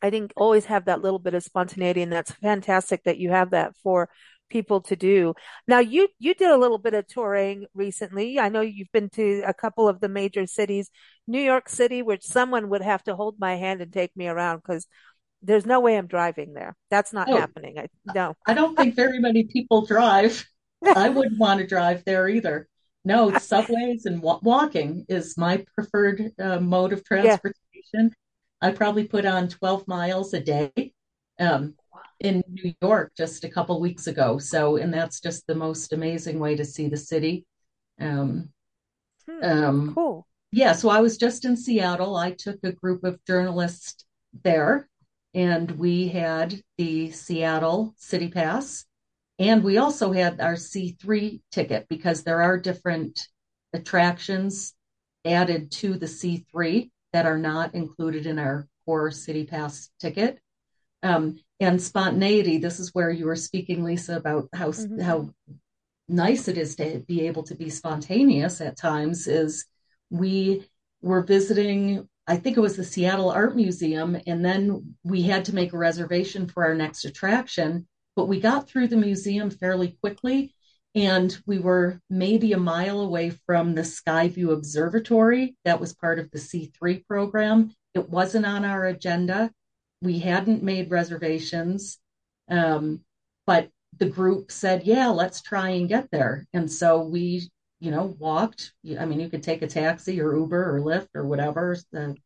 I 0.00 0.10
think 0.10 0.32
always 0.36 0.66
have 0.66 0.84
that 0.84 1.02
little 1.02 1.18
bit 1.18 1.34
of 1.34 1.42
spontaneity. 1.42 2.02
And 2.02 2.12
that's 2.12 2.30
fantastic 2.30 3.02
that 3.02 3.18
you 3.18 3.30
have 3.30 3.50
that 3.50 3.74
for 3.82 4.10
people 4.50 4.80
to 4.82 4.96
do. 4.96 5.34
Now 5.68 5.78
you 5.80 6.08
you 6.18 6.34
did 6.34 6.50
a 6.50 6.56
little 6.56 6.78
bit 6.78 6.94
of 6.94 7.06
touring 7.06 7.66
recently. 7.74 8.38
I 8.38 8.48
know 8.48 8.60
you've 8.60 8.92
been 8.92 9.10
to 9.10 9.42
a 9.46 9.54
couple 9.54 9.88
of 9.88 10.00
the 10.00 10.08
major 10.08 10.46
cities, 10.46 10.90
New 11.26 11.40
York 11.40 11.68
City, 11.68 12.02
which 12.02 12.24
someone 12.24 12.68
would 12.70 12.82
have 12.82 13.02
to 13.04 13.16
hold 13.16 13.36
my 13.38 13.56
hand 13.56 13.80
and 13.82 13.92
take 13.92 14.16
me 14.16 14.28
around 14.28 14.58
because 14.58 14.86
there's 15.42 15.66
no 15.66 15.80
way 15.80 15.96
I'm 15.96 16.06
driving 16.06 16.54
there. 16.54 16.76
That's 16.90 17.12
not 17.12 17.30
Oh, 17.30 17.38
happening. 17.38 17.78
I 17.78 17.88
no. 18.04 18.34
I 18.46 18.54
don't 18.54 18.76
think 18.76 18.94
very 18.96 19.18
many 19.18 19.44
people 19.44 19.86
drive. 19.86 20.44
I 20.94 21.08
wouldn't 21.10 21.38
want 21.38 21.60
to 21.60 21.66
drive 21.66 22.04
there 22.04 22.28
either. 22.28 22.68
No, 23.04 23.36
subways 23.36 24.06
and 24.06 24.22
wa 24.22 24.38
walking 24.42 25.04
is 25.08 25.36
my 25.36 25.64
preferred 25.74 26.32
uh, 26.38 26.60
mode 26.60 26.92
of 26.92 27.04
Yeah. 27.10 27.38
transportation. 27.38 28.12
I 28.62 28.72
probably 28.72 29.06
put 29.06 29.26
on 29.26 29.48
12 29.48 29.86
miles 29.88 30.32
a 30.34 30.40
day 30.40 30.92
um, 31.38 31.74
in 32.20 32.42
New 32.48 32.72
York 32.80 33.12
just 33.16 33.44
a 33.44 33.48
couple 33.48 33.80
weeks 33.80 34.06
ago. 34.06 34.38
So, 34.38 34.76
and 34.76 34.92
that's 34.92 35.20
just 35.20 35.46
the 35.46 35.54
most 35.54 35.92
amazing 35.92 36.38
way 36.38 36.56
to 36.56 36.64
see 36.64 36.88
the 36.88 36.96
city. 36.96 37.46
Um, 38.00 38.50
Hmm. 39.26 39.44
um, 39.44 39.94
Cool. 39.94 40.26
yeah, 40.52 40.72
so 40.74 40.90
I 40.90 41.00
was 41.00 41.16
just 41.16 41.44
in 41.46 41.56
Seattle. 41.56 42.14
I 42.16 42.32
took 42.32 42.58
a 42.62 42.72
group 42.72 43.04
of 43.04 43.24
journalists 43.24 44.04
there, 44.42 44.86
and 45.32 45.70
we 45.72 46.08
had 46.08 46.60
the 46.76 47.10
Seattle 47.10 47.94
City 47.96 48.28
Pass, 48.28 48.84
and 49.38 49.64
we 49.64 49.78
also 49.78 50.12
had 50.12 50.40
our 50.40 50.56
C3 50.56 51.40
ticket 51.50 51.86
because 51.88 52.22
there 52.22 52.42
are 52.42 52.58
different 52.58 53.26
attractions 53.72 54.74
added 55.24 55.72
to 55.72 55.94
the 55.94 56.06
C3 56.06 56.90
that 57.14 57.24
are 57.26 57.38
not 57.38 57.74
included 57.74 58.26
in 58.26 58.38
our 58.38 58.68
core 58.84 59.10
City 59.10 59.44
Pass 59.46 59.90
ticket. 59.98 60.38
Um, 61.04 61.38
and 61.60 61.80
spontaneity, 61.80 62.58
this 62.58 62.80
is 62.80 62.90
where 62.94 63.10
you 63.10 63.26
were 63.26 63.36
speaking, 63.36 63.84
Lisa, 63.84 64.16
about 64.16 64.48
how 64.54 64.72
hmm 64.76 65.00
how 65.00 65.30
nice 66.08 66.48
it 66.48 66.58
is 66.58 66.76
to 66.76 67.02
be 67.06 67.26
able 67.26 67.42
to 67.44 67.54
be 67.54 67.70
spontaneous 67.70 68.60
at 68.60 68.76
times 68.76 69.26
is 69.26 69.64
we 70.10 70.66
were 71.00 71.22
visiting 71.22 72.08
i 72.26 72.36
think 72.36 72.56
it 72.56 72.60
was 72.60 72.76
the 72.76 72.84
seattle 72.84 73.30
art 73.30 73.56
museum 73.56 74.16
and 74.26 74.44
then 74.44 74.94
we 75.02 75.22
had 75.22 75.46
to 75.46 75.54
make 75.54 75.72
a 75.72 75.78
reservation 75.78 76.46
for 76.46 76.64
our 76.64 76.74
next 76.74 77.04
attraction 77.04 77.86
but 78.16 78.26
we 78.26 78.38
got 78.40 78.68
through 78.68 78.86
the 78.86 78.96
museum 78.96 79.50
fairly 79.50 79.96
quickly 80.02 80.54
and 80.94 81.38
we 81.46 81.58
were 81.58 82.00
maybe 82.08 82.52
a 82.52 82.58
mile 82.58 83.00
away 83.00 83.30
from 83.30 83.74
the 83.74 83.82
skyview 83.82 84.52
observatory. 84.52 85.56
That 85.64 85.80
was 85.80 85.92
part 85.92 86.20
of 86.20 86.30
the 86.30 86.38
c3 86.38 87.04
program. 87.08 87.74
It 87.94 88.08
wasn't 88.08 88.46
on 88.46 88.64
our 88.64 88.86
agenda 88.86 89.50
we 90.04 90.18
hadn't 90.18 90.62
made 90.62 90.90
reservations 90.90 91.98
um, 92.48 93.00
but 93.46 93.70
the 93.98 94.06
group 94.06 94.50
said, 94.50 94.84
yeah, 94.84 95.08
let's 95.08 95.40
try 95.40 95.70
and 95.70 95.88
get 95.88 96.10
there. 96.10 96.46
And 96.52 96.70
so 96.70 97.02
we, 97.02 97.48
you 97.80 97.90
know, 97.90 98.16
walked. 98.18 98.72
I 98.98 99.04
mean, 99.04 99.20
you 99.20 99.28
could 99.28 99.42
take 99.42 99.62
a 99.62 99.66
taxi 99.66 100.20
or 100.20 100.36
Uber 100.36 100.76
or 100.76 100.80
Lyft 100.80 101.08
or 101.14 101.26
whatever, 101.26 101.76
the 101.92 102.16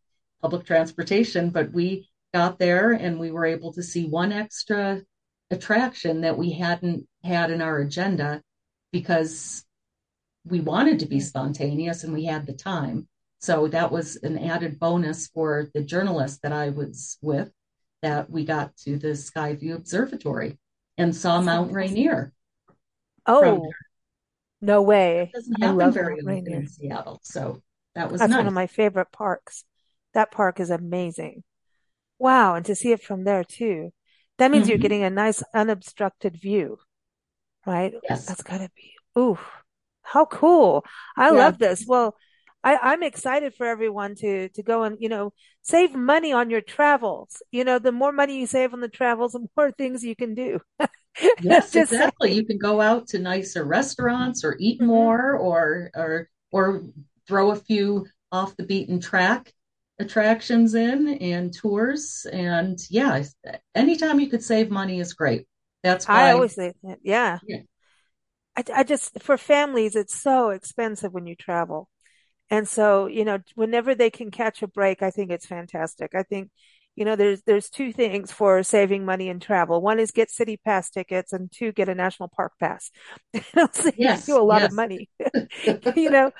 public 0.40 0.64
transportation, 0.64 1.50
but 1.50 1.72
we 1.72 2.08
got 2.32 2.58
there 2.58 2.92
and 2.92 3.18
we 3.18 3.30
were 3.30 3.44
able 3.44 3.72
to 3.72 3.82
see 3.82 4.06
one 4.06 4.32
extra 4.32 5.02
attraction 5.50 6.22
that 6.22 6.38
we 6.38 6.52
hadn't 6.52 7.06
had 7.22 7.50
in 7.50 7.62
our 7.62 7.78
agenda 7.78 8.42
because 8.92 9.64
we 10.44 10.60
wanted 10.60 11.00
to 11.00 11.06
be 11.06 11.20
spontaneous 11.20 12.04
and 12.04 12.12
we 12.12 12.24
had 12.24 12.46
the 12.46 12.52
time. 12.52 13.08
So 13.40 13.68
that 13.68 13.92
was 13.92 14.16
an 14.16 14.38
added 14.38 14.78
bonus 14.78 15.28
for 15.28 15.68
the 15.74 15.82
journalist 15.82 16.42
that 16.42 16.52
I 16.52 16.70
was 16.70 17.18
with 17.20 17.50
that 18.02 18.30
we 18.30 18.44
got 18.44 18.76
to 18.78 18.98
the 18.98 19.08
Skyview 19.08 19.74
Observatory 19.74 20.58
and 20.98 21.14
saw 21.14 21.40
Mount. 21.40 21.72
Rainier 21.72 22.32
Oh, 23.26 23.76
no 24.62 24.82
It 24.82 24.82
way. 24.82 25.34
doesn't 25.34 25.62
I 25.62 25.68
happen 25.68 25.70
love 25.70 25.94
very 25.94 26.20
often 26.20 26.54
in 26.54 26.66
Seattle, 26.66 27.20
so 27.22 27.62
that 27.94 28.10
was 28.10 28.20
That's 28.20 28.36
one 28.36 28.46
of 28.46 28.54
my 28.54 28.66
favorite 28.66 29.12
parks. 29.12 29.64
That 30.14 30.30
park 30.30 30.60
is 30.60 30.70
amazing. 30.70 31.44
Wow, 32.18 32.54
and 32.56 32.66
to 32.66 32.76
see 32.76 32.92
it 32.92 33.02
from 33.02 33.24
there 33.24 33.44
too. 33.44 33.92
That 34.38 34.50
means 34.50 34.68
you're 34.68 34.78
hmm 34.78 34.78
getting 34.78 35.04
a 35.04 35.10
nice 35.10 35.42
unobstructed 35.54 36.36
view, 36.36 36.78
right? 37.66 37.94
Yes. 38.02 38.26
That's 38.26 38.42
gotta 38.42 38.70
be, 38.76 38.94
ooh, 39.18 39.38
how 40.02 40.26
cool. 40.26 40.84
I 41.16 41.30
Yeah. 41.30 41.30
love 41.30 41.58
this. 41.58 41.86
Well, 41.86 42.16
I, 42.76 42.92
I'm 42.92 43.02
excited 43.02 43.54
for 43.54 43.66
everyone 43.66 44.14
to 44.16 44.48
to 44.50 44.62
go 44.62 44.82
and, 44.84 44.96
you 45.00 45.08
know, 45.08 45.32
save 45.62 45.94
money 45.94 46.32
on 46.32 46.50
your 46.50 46.60
travels. 46.60 47.42
You 47.50 47.64
know, 47.64 47.78
the 47.78 47.92
more 47.92 48.12
money 48.12 48.38
you 48.40 48.46
save 48.46 48.72
on 48.74 48.80
the 48.80 48.88
travels, 48.88 49.32
the 49.34 49.46
more 49.56 49.72
things 49.72 50.04
you 50.04 50.16
can 50.16 50.34
do. 50.34 50.60
Yes, 51.38 51.74
Just 51.74 51.76
exactly. 51.76 52.32
saying. 52.32 52.34
You 52.34 52.44
can 52.44 52.58
go 52.58 52.80
out 52.80 53.08
to 53.08 53.18
nicer 53.18 53.64
restaurants 53.64 54.44
or 54.44 54.56
eat 54.58 54.80
hmm 54.90 55.18
more 55.20 55.36
or 55.36 55.90
or 55.94 56.28
or 56.50 56.82
throw 57.26 57.52
a 57.52 57.56
few 57.56 58.06
off 58.32 58.56
the 58.56 58.64
beaten 58.64 59.00
track 59.00 59.52
attractions 60.00 60.74
in 60.74 61.08
and 61.08 61.52
tours. 61.54 62.26
And 62.32 62.78
yeah, 62.90 63.22
anytime 63.74 64.18
you 64.20 64.28
could 64.28 64.42
save 64.42 64.70
money 64.70 65.00
is 65.00 65.12
great. 65.12 65.46
That's 65.82 66.10
why 66.10 66.30
I 66.30 66.32
always 66.32 66.54
say 66.54 66.72
that. 66.82 66.98
Yeah. 67.02 67.38
yeah, 67.42 67.60
I, 68.56 68.64
I 68.74 68.84
just, 68.84 69.22
for 69.22 69.38
families, 69.38 69.94
it's 69.96 70.14
so 70.18 70.50
expensive 70.50 71.12
when 71.12 71.26
you 71.26 71.34
travel. 71.36 71.88
And 72.50 72.66
so, 72.68 73.06
you 73.06 73.24
know, 73.24 73.38
whenever 73.54 73.94
they 73.94 74.10
can 74.10 74.30
catch 74.30 74.62
a 74.62 74.66
break, 74.66 75.02
I 75.02 75.10
think 75.10 75.30
it's 75.30 75.46
fantastic. 75.46 76.14
I 76.14 76.22
think, 76.22 76.50
you 76.96 77.04
know, 77.04 77.14
there's 77.16 77.42
there's 77.42 77.70
two 77.70 77.92
things 77.92 78.32
for 78.32 78.62
saving 78.62 79.04
money 79.04 79.28
in 79.28 79.38
travel. 79.40 79.80
One 79.82 80.00
is 80.00 80.10
get 80.10 80.30
city 80.30 80.56
pass 80.56 80.90
tickets, 80.90 81.32
and 81.32 81.50
two, 81.52 81.72
get 81.72 81.88
a 81.88 81.94
national 81.94 82.28
park 82.28 82.52
pass. 82.58 82.90
It'll 83.32 83.68
save 83.72 83.94
you 84.26 84.36
yes, 84.36 84.40
a 84.40 84.42
lot 84.42 84.64
of 84.64 84.72
money. 84.72 85.08
You 85.96 86.10
know, 86.10 86.32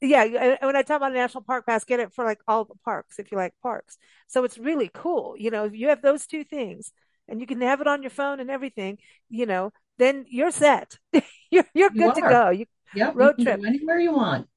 yeah. 0.00 0.24
And 0.24 0.58
when 0.62 0.76
I 0.76 0.82
talk 0.82 0.96
about 0.98 1.12
a 1.12 1.14
national 1.14 1.44
park 1.44 1.66
pass, 1.66 1.84
get 1.84 2.00
it 2.00 2.12
for 2.12 2.24
like 2.24 2.38
all 2.48 2.64
the 2.64 2.74
parks 2.84 3.18
if 3.18 3.30
you 3.32 3.38
like 3.38 3.54
parks. 3.62 3.98
So 4.28 4.44
it's 4.44 4.58
really 4.58 4.90
cool. 4.92 5.34
You 5.38 5.50
know, 5.50 5.64
if 5.64 5.74
you 5.74 5.88
have 5.88 6.02
those 6.02 6.26
two 6.26 6.44
things, 6.44 6.92
and 7.28 7.40
you 7.40 7.46
can 7.46 7.60
have 7.62 7.80
it 7.80 7.86
on 7.86 8.02
your 8.02 8.10
phone 8.10 8.40
and 8.40 8.50
everything, 8.50 8.98
you 9.30 9.46
know, 9.46 9.72
then 9.98 10.26
you're 10.28 10.50
set. 10.50 10.98
You're 11.50 11.66
you're 11.74 11.90
You 11.90 12.00
good 12.00 12.14
to 12.14 12.22
go. 12.22 12.50
You 12.50 12.66
Yep, 12.94 13.16
you 13.20 13.28
road 13.28 13.36
go 13.36 13.44
trip. 13.44 13.66
anywhere 13.66 13.98
you 13.98 14.12
want. 14.12 14.48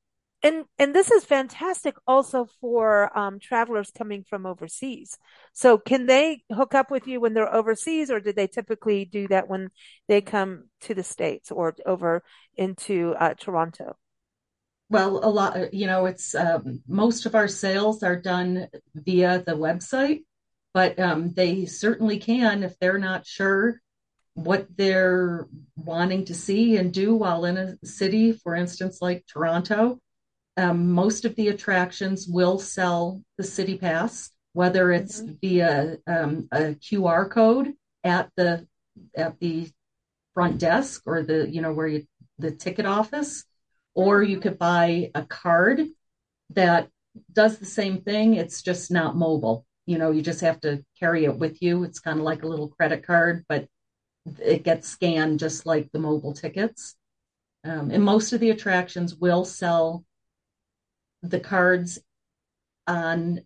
And 0.48 0.64
and 0.80 0.96
this 0.96 1.12
is 1.12 1.26
fantastic 1.26 1.96
also 2.08 2.48
for 2.62 3.16
um, 3.18 3.38
travelers 3.38 3.92
coming 3.92 4.24
from 4.24 4.46
overseas. 4.46 5.18
So 5.52 5.78
can 5.78 6.06
they 6.06 6.44
hook 6.50 6.74
up 6.74 6.90
with 6.90 7.06
you 7.06 7.20
when 7.20 7.34
they're 7.34 7.54
overseas, 7.54 8.10
or 8.10 8.22
do 8.22 8.32
they 8.32 8.48
typically 8.48 9.04
do 9.04 9.28
that 9.28 9.50
when 9.50 9.72
they 10.08 10.22
come 10.22 10.70
to 10.82 10.94
the 10.94 11.04
States 11.04 11.52
or 11.52 11.76
over 11.86 12.24
into 12.56 13.14
uh, 13.20 13.34
Toronto? 13.34 13.98
Well, 14.90 15.20
a 15.22 15.28
lot, 15.30 15.74
you 15.74 15.86
know, 15.86 16.06
it's 16.06 16.34
um, 16.34 16.82
most 16.88 17.26
of 17.26 17.36
our 17.36 17.50
sales 17.50 18.02
are 18.02 18.16
done 18.16 18.70
via 18.96 19.44
the 19.46 19.52
website, 19.52 20.22
but 20.74 20.98
um, 20.98 21.34
they 21.34 21.66
certainly 21.66 22.20
can 22.20 22.64
if 22.64 22.80
they're 22.80 22.98
not 22.98 23.28
sure 23.28 23.82
what 24.34 24.66
they're 24.78 25.50
wanting 25.76 26.24
to 26.26 26.36
see 26.36 26.78
and 26.78 26.94
do 26.94 27.16
while 27.16 27.44
in 27.44 27.58
a 27.58 27.86
city, 27.86 28.32
for 28.32 28.56
instance, 28.56 29.00
like 29.02 29.26
Toronto. 29.28 30.00
Um, 30.58 30.92
most 30.92 31.26
of 31.26 31.36
the 31.36 31.50
attractions 31.50 32.28
will 32.28 32.60
sell 32.60 33.24
the 33.38 33.44
city 33.44 33.78
pass, 33.78 34.32
whether 34.54 34.92
it's 34.92 35.22
hmm 35.22 35.38
via 35.42 35.98
um, 36.08 36.48
a 36.52 36.76
QR 36.76 37.30
code 37.30 37.74
at 38.04 38.32
the 38.38 38.68
at 39.16 39.40
the 39.40 39.70
front 40.34 40.60
desk 40.60 41.04
or 41.06 41.24
the 41.24 41.50
you 41.50 41.62
know 41.62 41.74
where 41.74 41.88
you 41.88 42.08
the 42.40 42.52
ticket 42.52 42.86
office, 42.86 43.46
or 43.96 44.24
you 44.24 44.38
hmm 44.38 44.42
could 44.42 44.58
buy 44.60 45.12
a 45.16 45.24
card 45.26 45.88
that 46.52 46.90
does 47.34 47.58
the 47.60 47.66
same 47.66 48.02
thing. 48.02 48.36
It's 48.36 48.62
just 48.62 48.92
not 48.92 49.16
mobile. 49.18 49.66
You 49.86 49.98
know, 49.98 50.12
you 50.12 50.22
just 50.22 50.42
have 50.42 50.60
to 50.62 50.84
carry 51.00 51.26
it 51.26 51.38
with 51.38 51.62
you. 51.62 51.84
It's 51.84 52.00
kind 52.00 52.20
of 52.20 52.26
like 52.26 52.44
a 52.44 52.48
little 52.48 52.70
credit 52.70 53.06
card, 53.06 53.46
but 53.50 53.68
it 54.44 54.64
gets 54.64 54.88
scanned 54.88 55.40
just 55.40 55.66
like 55.66 55.92
the 55.92 56.00
mobile 56.00 56.34
tickets. 56.34 56.96
Um, 57.66 57.92
and 57.92 58.04
most 58.04 58.34
of 58.34 58.42
the 58.42 58.52
attractions 58.52 59.16
will 59.16 59.46
sell 59.46 60.06
the 61.30 61.40
cards 61.40 62.00
on 62.86 63.42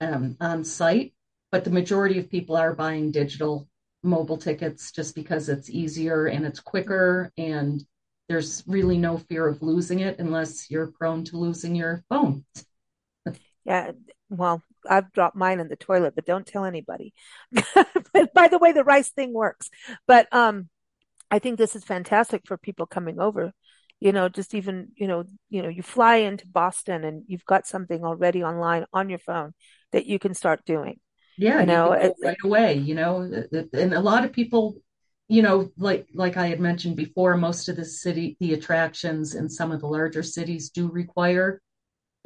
um, 0.00 0.36
on 0.40 0.64
site, 0.64 1.14
but 1.50 1.64
the 1.64 1.70
majority 1.70 2.18
of 2.18 2.30
people 2.30 2.56
are 2.56 2.74
buying 2.74 3.10
digital 3.10 3.68
mobile 4.02 4.36
tickets 4.36 4.92
just 4.92 5.14
because 5.14 5.48
it's 5.48 5.70
easier 5.70 6.26
and 6.26 6.44
it's 6.44 6.60
quicker 6.60 7.32
and 7.38 7.84
there's 8.28 8.62
really 8.66 8.98
no 8.98 9.18
fear 9.18 9.46
of 9.46 9.62
losing 9.62 10.00
it 10.00 10.18
unless 10.18 10.70
you're 10.70 10.88
prone 10.88 11.24
to 11.24 11.36
losing 11.36 11.74
your 11.74 12.04
phone. 12.08 12.44
Yeah. 13.66 13.92
Well, 14.28 14.62
I've 14.86 15.10
dropped 15.12 15.36
mine 15.36 15.58
in 15.58 15.68
the 15.68 15.76
toilet, 15.76 16.14
but 16.14 16.26
don't 16.26 16.46
tell 16.46 16.66
anybody. 16.66 17.14
By 18.34 18.48
the 18.48 18.58
way, 18.60 18.72
the 18.72 18.84
rice 18.84 19.08
thing 19.08 19.32
works. 19.32 19.70
But 20.06 20.30
um, 20.34 20.68
I 21.30 21.38
think 21.38 21.56
this 21.56 21.74
is 21.74 21.82
fantastic 21.82 22.42
for 22.46 22.58
people 22.58 22.84
coming 22.84 23.18
over. 23.18 23.54
You 24.00 24.12
know, 24.12 24.28
just 24.28 24.54
even, 24.54 24.88
you 24.96 25.08
know, 25.08 25.24
you 25.48 25.62
know, 25.62 25.68
you 25.68 25.82
fly 25.82 26.16
into 26.16 26.46
Boston 26.46 27.04
and 27.04 27.24
you've 27.26 27.46
got 27.46 27.66
something 27.66 28.04
already 28.04 28.42
online 28.44 28.84
on 28.92 29.08
your 29.08 29.18
phone 29.18 29.54
that 29.92 30.06
you 30.06 30.18
can 30.18 30.34
start 30.34 30.64
doing. 30.66 31.00
Yeah, 31.36 31.60
You 31.60 31.66
you 31.66 31.66
know, 31.66 31.94
go 31.98 32.14
right 32.22 32.36
away, 32.44 32.74
you 32.74 32.94
know, 32.94 33.22
and 33.72 33.92
a 33.94 34.00
lot 34.00 34.24
of 34.24 34.32
people, 34.32 34.76
you 35.28 35.42
know, 35.42 35.70
like 35.76 36.06
like 36.14 36.36
I 36.36 36.46
had 36.46 36.60
mentioned 36.60 36.96
before, 36.96 37.36
most 37.36 37.68
of 37.68 37.74
the 37.76 37.84
city, 37.84 38.36
the 38.40 38.54
attractions 38.54 39.34
in 39.34 39.48
some 39.48 39.72
of 39.72 39.80
the 39.80 39.88
larger 39.88 40.22
cities 40.22 40.70
do 40.70 40.88
require 40.90 41.60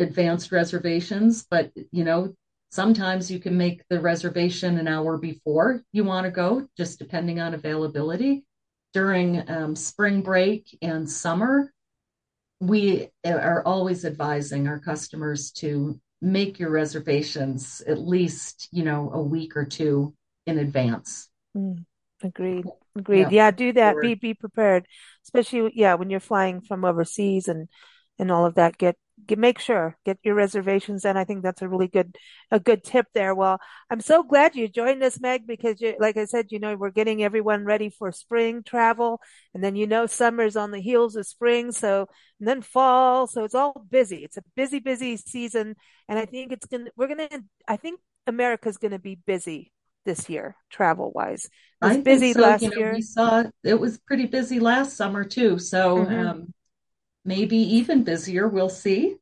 advanced 0.01 0.53
reservations, 0.53 1.47
but 1.51 1.73
you 1.93 2.05
know, 2.05 2.35
Sometimes 2.73 3.31
you 3.31 3.41
can 3.41 3.57
make 3.57 3.83
the 3.91 4.01
reservation 4.01 4.79
an 4.79 4.89
hour 4.89 5.19
before 5.19 5.85
you 5.93 6.05
want 6.05 6.25
to 6.27 6.33
go, 6.33 6.69
just 6.77 6.99
depending 6.99 7.41
on 7.41 7.55
availability. 7.55 8.47
During 8.95 9.49
um, 9.51 9.77
spring 9.77 10.23
break 10.23 10.77
and 10.81 11.09
summer, 11.09 11.73
we 12.61 13.09
are 13.25 13.63
always 13.65 14.05
advising 14.05 14.67
our 14.67 14.79
customers 14.79 15.51
to 15.53 16.01
make 16.21 16.59
your 16.59 16.71
reservations 16.71 17.81
at 17.87 17.99
least, 17.99 18.69
you 18.73 18.83
know, 18.83 19.11
a 19.13 19.23
week 19.23 19.57
or 19.57 19.65
two 19.65 20.15
in 20.47 20.59
advance. 20.59 21.29
Mm, 21.57 21.85
agreed. 22.23 22.65
Agreed. 22.97 23.21
Yeah, 23.21 23.29
yeah 23.31 23.51
do 23.51 23.73
that. 23.75 23.93
Sure. 23.93 24.03
Be 24.03 24.15
be 24.15 24.35
prepared, 24.35 24.87
especially 25.25 25.71
yeah 25.75 25.95
when 25.95 26.11
you're 26.11 26.21
flying 26.21 26.61
from 26.61 26.85
overseas 26.85 27.47
and 27.49 27.69
and 28.19 28.33
all 28.33 28.47
of 28.47 28.57
that. 28.57 28.79
Get 28.79 28.97
get 29.27 29.39
make 29.39 29.59
sure 29.59 29.97
get 30.05 30.19
your 30.23 30.35
reservations 30.35 31.05
in. 31.05 31.17
I 31.17 31.25
think 31.25 31.43
that's 31.43 31.63
a 31.63 31.69
really 31.69 31.89
good 31.89 32.17
a 32.51 32.61
good 32.61 32.85
tip 32.85 33.07
there. 33.15 33.35
Well, 33.35 33.59
I'm 33.91 34.01
so 34.01 34.23
glad 34.23 34.57
you 34.57 34.69
joined 34.69 35.03
us, 35.03 35.21
Meg, 35.21 35.47
because 35.47 35.81
you, 35.81 35.97
like 35.99 36.17
I 36.17 36.25
said, 36.25 36.47
you 36.51 36.59
know 36.59 36.77
we're 36.77 36.91
getting 36.91 37.23
everyone 37.23 37.65
ready 37.65 37.91
for 37.91 38.13
spring 38.13 38.63
travel, 38.63 39.21
and 39.55 39.63
then 39.63 39.77
you 39.77 39.87
know 39.87 40.07
summer's 40.07 40.57
on 40.57 40.71
the 40.71 40.81
heels 40.81 41.17
of 41.17 41.27
spring, 41.27 41.73
so 41.73 42.09
and 42.39 42.49
then 42.49 42.63
fall, 42.63 43.27
so 43.27 43.45
it's 43.45 43.55
all 43.55 43.85
busy. 43.91 44.25
It's 44.25 44.37
a 44.37 44.43
busy, 44.57 44.79
busy 44.79 45.17
season, 45.17 45.77
and 46.09 46.19
I 46.19 46.25
think 46.25 46.53
it's 46.53 46.67
gonna 46.67 46.91
we're 46.97 47.09
gonna 47.09 47.29
I 47.67 47.77
think 47.77 48.01
America's 48.27 48.77
gonna 48.77 48.99
be 48.99 49.19
busy 49.27 49.73
this 50.05 50.29
year, 50.29 50.57
travel 50.71 51.13
wise. 51.15 51.45
It 51.83 51.87
was 51.87 51.97
I 51.99 52.01
busy 52.01 52.33
so. 52.33 52.41
last 52.41 52.63
you 52.63 52.71
know, 52.71 52.77
year. 52.77 52.93
We 52.95 53.03
saw 53.03 53.45
it 53.63 53.79
was 53.79 53.99
pretty 53.99 54.27
busy 54.27 54.59
last 54.59 54.97
summer 54.97 55.25
too. 55.25 55.59
So 55.59 55.99
mm-hmm. 55.99 56.27
um, 56.27 56.55
maybe 57.29 57.59
even 57.59 58.03
busier. 58.03 58.49
We'll 58.49 58.71
see. 58.71 59.17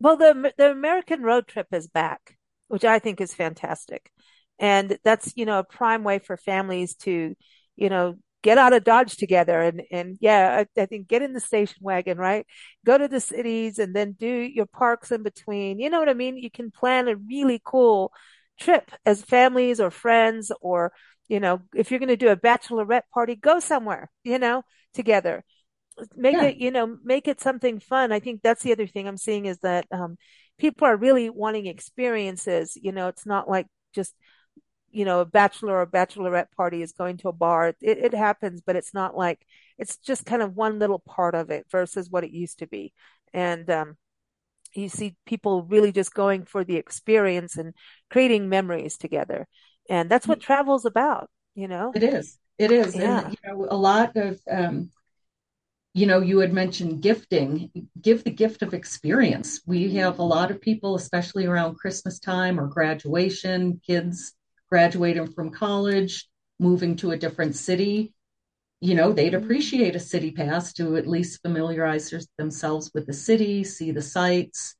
Well, 0.00 0.16
the 0.16 0.52
the 0.58 0.70
American 0.70 1.22
road 1.22 1.46
trip 1.46 1.68
is 1.72 1.86
back, 1.86 2.36
which 2.66 2.84
I 2.84 2.98
think 2.98 3.20
is 3.20 3.32
fantastic, 3.32 4.10
and 4.58 4.98
that's 5.04 5.32
you 5.36 5.46
know 5.46 5.60
a 5.60 5.64
prime 5.64 6.04
way 6.04 6.18
for 6.18 6.36
families 6.36 6.96
to, 6.96 7.34
you 7.76 7.88
know, 7.88 8.16
get 8.42 8.58
out 8.58 8.72
of 8.72 8.84
Dodge 8.84 9.16
together 9.16 9.60
and 9.60 9.82
and 9.90 10.18
yeah, 10.20 10.64
I, 10.76 10.80
I, 10.80 10.86
think 10.86 11.08
get 11.08 11.22
in 11.22 11.32
the 11.32 11.40
station 11.40 11.78
wagon, 11.80 12.18
right? 12.18 12.46
Go 12.84 12.98
to 12.98 13.08
the 13.08 13.20
cities 13.20 13.78
and 13.78 13.94
then 13.94 14.12
do 14.12 14.26
your 14.26 14.66
parks 14.66 15.10
in 15.12 15.22
between. 15.22 15.78
You 15.78 15.90
know 15.90 16.00
what 16.00 16.08
I 16.08 16.14
mean? 16.14 16.36
You 16.36 16.50
can 16.50 16.70
plan 16.70 17.08
a 17.08 17.16
really 17.16 17.60
cool 17.64 18.12
trip 18.60 18.90
as 19.06 19.22
families 19.22 19.80
or 19.80 19.90
friends 19.90 20.50
or 20.60 20.92
you 21.28 21.38
know 21.40 21.60
if 21.74 21.90
you're 21.90 22.00
going 22.00 22.08
to 22.08 22.16
do 22.16 22.28
a 22.28 22.36
bachelorette 22.36 23.08
party, 23.14 23.36
go 23.36 23.60
somewhere, 23.60 24.10
you 24.24 24.38
know, 24.38 24.62
together 24.94 25.44
make 26.16 26.34
yeah. 26.34 26.44
it 26.44 26.56
you 26.56 26.70
know 26.70 26.96
make 27.04 27.28
it 27.28 27.40
something 27.40 27.80
fun. 27.80 28.12
I 28.12 28.20
think 28.20 28.42
that's 28.42 28.62
the 28.62 28.72
other 28.72 28.86
thing 28.86 29.08
i'm 29.08 29.16
seeing 29.16 29.46
is 29.46 29.58
that 29.60 29.86
um, 29.90 30.16
people 30.58 30.86
are 30.86 30.96
really 30.96 31.30
wanting 31.30 31.66
experiences. 31.66 32.76
You 32.80 32.92
know 32.92 33.08
it's 33.08 33.26
not 33.26 33.48
like 33.48 33.66
just 33.94 34.14
you 34.90 35.04
know 35.04 35.20
a 35.20 35.26
bachelor 35.26 35.78
or 35.78 35.86
bachelorette 35.86 36.50
party 36.56 36.82
is 36.82 36.92
going 36.92 37.18
to 37.18 37.28
a 37.28 37.32
bar. 37.32 37.68
It, 37.80 37.98
it 37.98 38.14
happens 38.14 38.62
but 38.64 38.76
it's 38.76 38.94
not 38.94 39.16
like 39.16 39.44
it's 39.78 39.96
just 39.98 40.26
kind 40.26 40.42
of 40.42 40.56
one 40.56 40.78
little 40.78 41.00
part 41.00 41.34
of 41.34 41.50
it 41.50 41.66
versus 41.70 42.10
what 42.10 42.24
it 42.24 42.30
used 42.30 42.60
to 42.60 42.66
be. 42.66 42.92
And 43.32 43.68
um, 43.70 43.96
you 44.74 44.88
see 44.88 45.16
people 45.26 45.62
really 45.62 45.92
just 45.92 46.14
going 46.14 46.44
for 46.44 46.64
the 46.64 46.76
experience 46.76 47.56
and 47.56 47.74
creating 48.10 48.48
memories 48.48 48.96
together. 48.96 49.46
And 49.90 50.10
that's 50.10 50.26
what 50.26 50.38
mm. 50.40 50.42
travel's 50.42 50.84
about 50.84 51.30
you 51.58 51.66
know? 51.66 51.90
It 51.94 52.04
is. 52.04 52.38
It 52.56 52.70
is. 52.70 52.94
Yeah. 52.94 53.24
and 53.24 53.32
you 53.32 53.50
know 53.50 53.66
a 53.68 53.76
lot 53.76 54.16
of 54.16 54.40
um, 54.48 54.90
you 55.98 56.06
know, 56.06 56.20
you 56.20 56.38
had 56.38 56.52
mentioned 56.52 57.02
gifting, 57.02 57.88
give 58.00 58.22
the 58.22 58.30
gift 58.30 58.62
of 58.62 58.72
experience. 58.72 59.62
We 59.66 59.94
have 59.94 60.20
a 60.20 60.22
lot 60.22 60.52
of 60.52 60.60
people, 60.60 60.94
especially 60.94 61.44
around 61.46 61.74
Christmas 61.74 62.20
time 62.20 62.60
or 62.60 62.68
graduation, 62.68 63.80
kids 63.84 64.32
graduating 64.70 65.32
from 65.32 65.50
college, 65.50 66.28
moving 66.60 66.94
to 66.96 67.10
a 67.10 67.16
different 67.16 67.56
city. 67.56 68.14
You 68.80 68.94
know, 68.94 69.10
they'd 69.12 69.32
mm-hmm. 69.32 69.42
appreciate 69.42 69.96
a 69.96 70.00
city 70.00 70.30
pass 70.30 70.72
to 70.74 70.96
at 70.96 71.08
least 71.08 71.42
familiarize 71.42 72.14
themselves 72.38 72.92
with 72.94 73.06
the 73.06 73.12
city, 73.12 73.64
see 73.64 73.90
the 73.90 74.00
sights, 74.00 74.76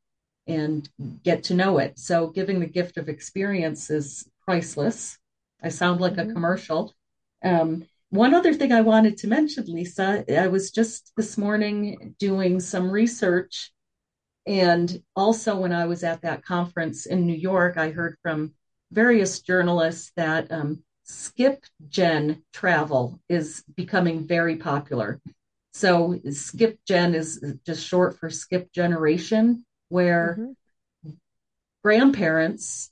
and 0.47 0.89
get 1.25 1.43
to 1.45 1.55
know 1.55 1.79
it. 1.79 1.99
So, 1.99 2.29
giving 2.29 2.61
the 2.61 2.67
gift 2.67 2.97
of 2.97 3.09
experience 3.09 3.91
is 3.91 4.29
priceless. 4.45 5.19
I 5.61 5.71
sound 5.71 6.01
like 6.01 6.13
mm-hmm. 6.13 6.31
a 6.31 6.33
commercial. 6.33 6.95
Um, 7.43 7.87
one 8.11 8.35
other 8.35 8.55
thing 8.55 8.73
I 8.73 8.81
wanted 8.81 9.19
to 9.19 9.29
mention, 9.29 9.65
Lisa, 9.67 10.25
I 10.41 10.49
was 10.49 10.71
just 10.71 11.13
this 11.17 11.37
morning 11.37 12.15
doing 12.19 12.59
some 12.61 12.91
research. 12.91 13.71
And 14.47 15.03
also, 15.15 15.57
when 15.57 15.73
I 15.73 15.85
was 15.85 16.05
at 16.05 16.23
that 16.23 16.43
conference 16.43 17.05
in 17.05 17.27
New 17.27 17.37
York, 17.37 17.77
I 17.77 17.91
heard 17.91 18.17
from 18.23 18.55
various 18.91 19.41
journalists 19.41 20.11
that 20.17 20.51
um, 20.51 20.83
skip 21.05 21.67
gen 21.89 22.43
travel 22.55 23.21
is 23.29 23.63
becoming 23.77 24.27
very 24.27 24.57
popular. 24.57 25.21
So, 25.75 26.19
skip 26.31 26.79
gen 26.87 27.15
is 27.15 27.45
just 27.67 27.87
short 27.87 28.19
for 28.19 28.31
skip 28.31 28.73
generation, 28.73 29.67
where 29.91 30.39
mm-hmm. 30.41 31.11
grandparents 31.85 32.91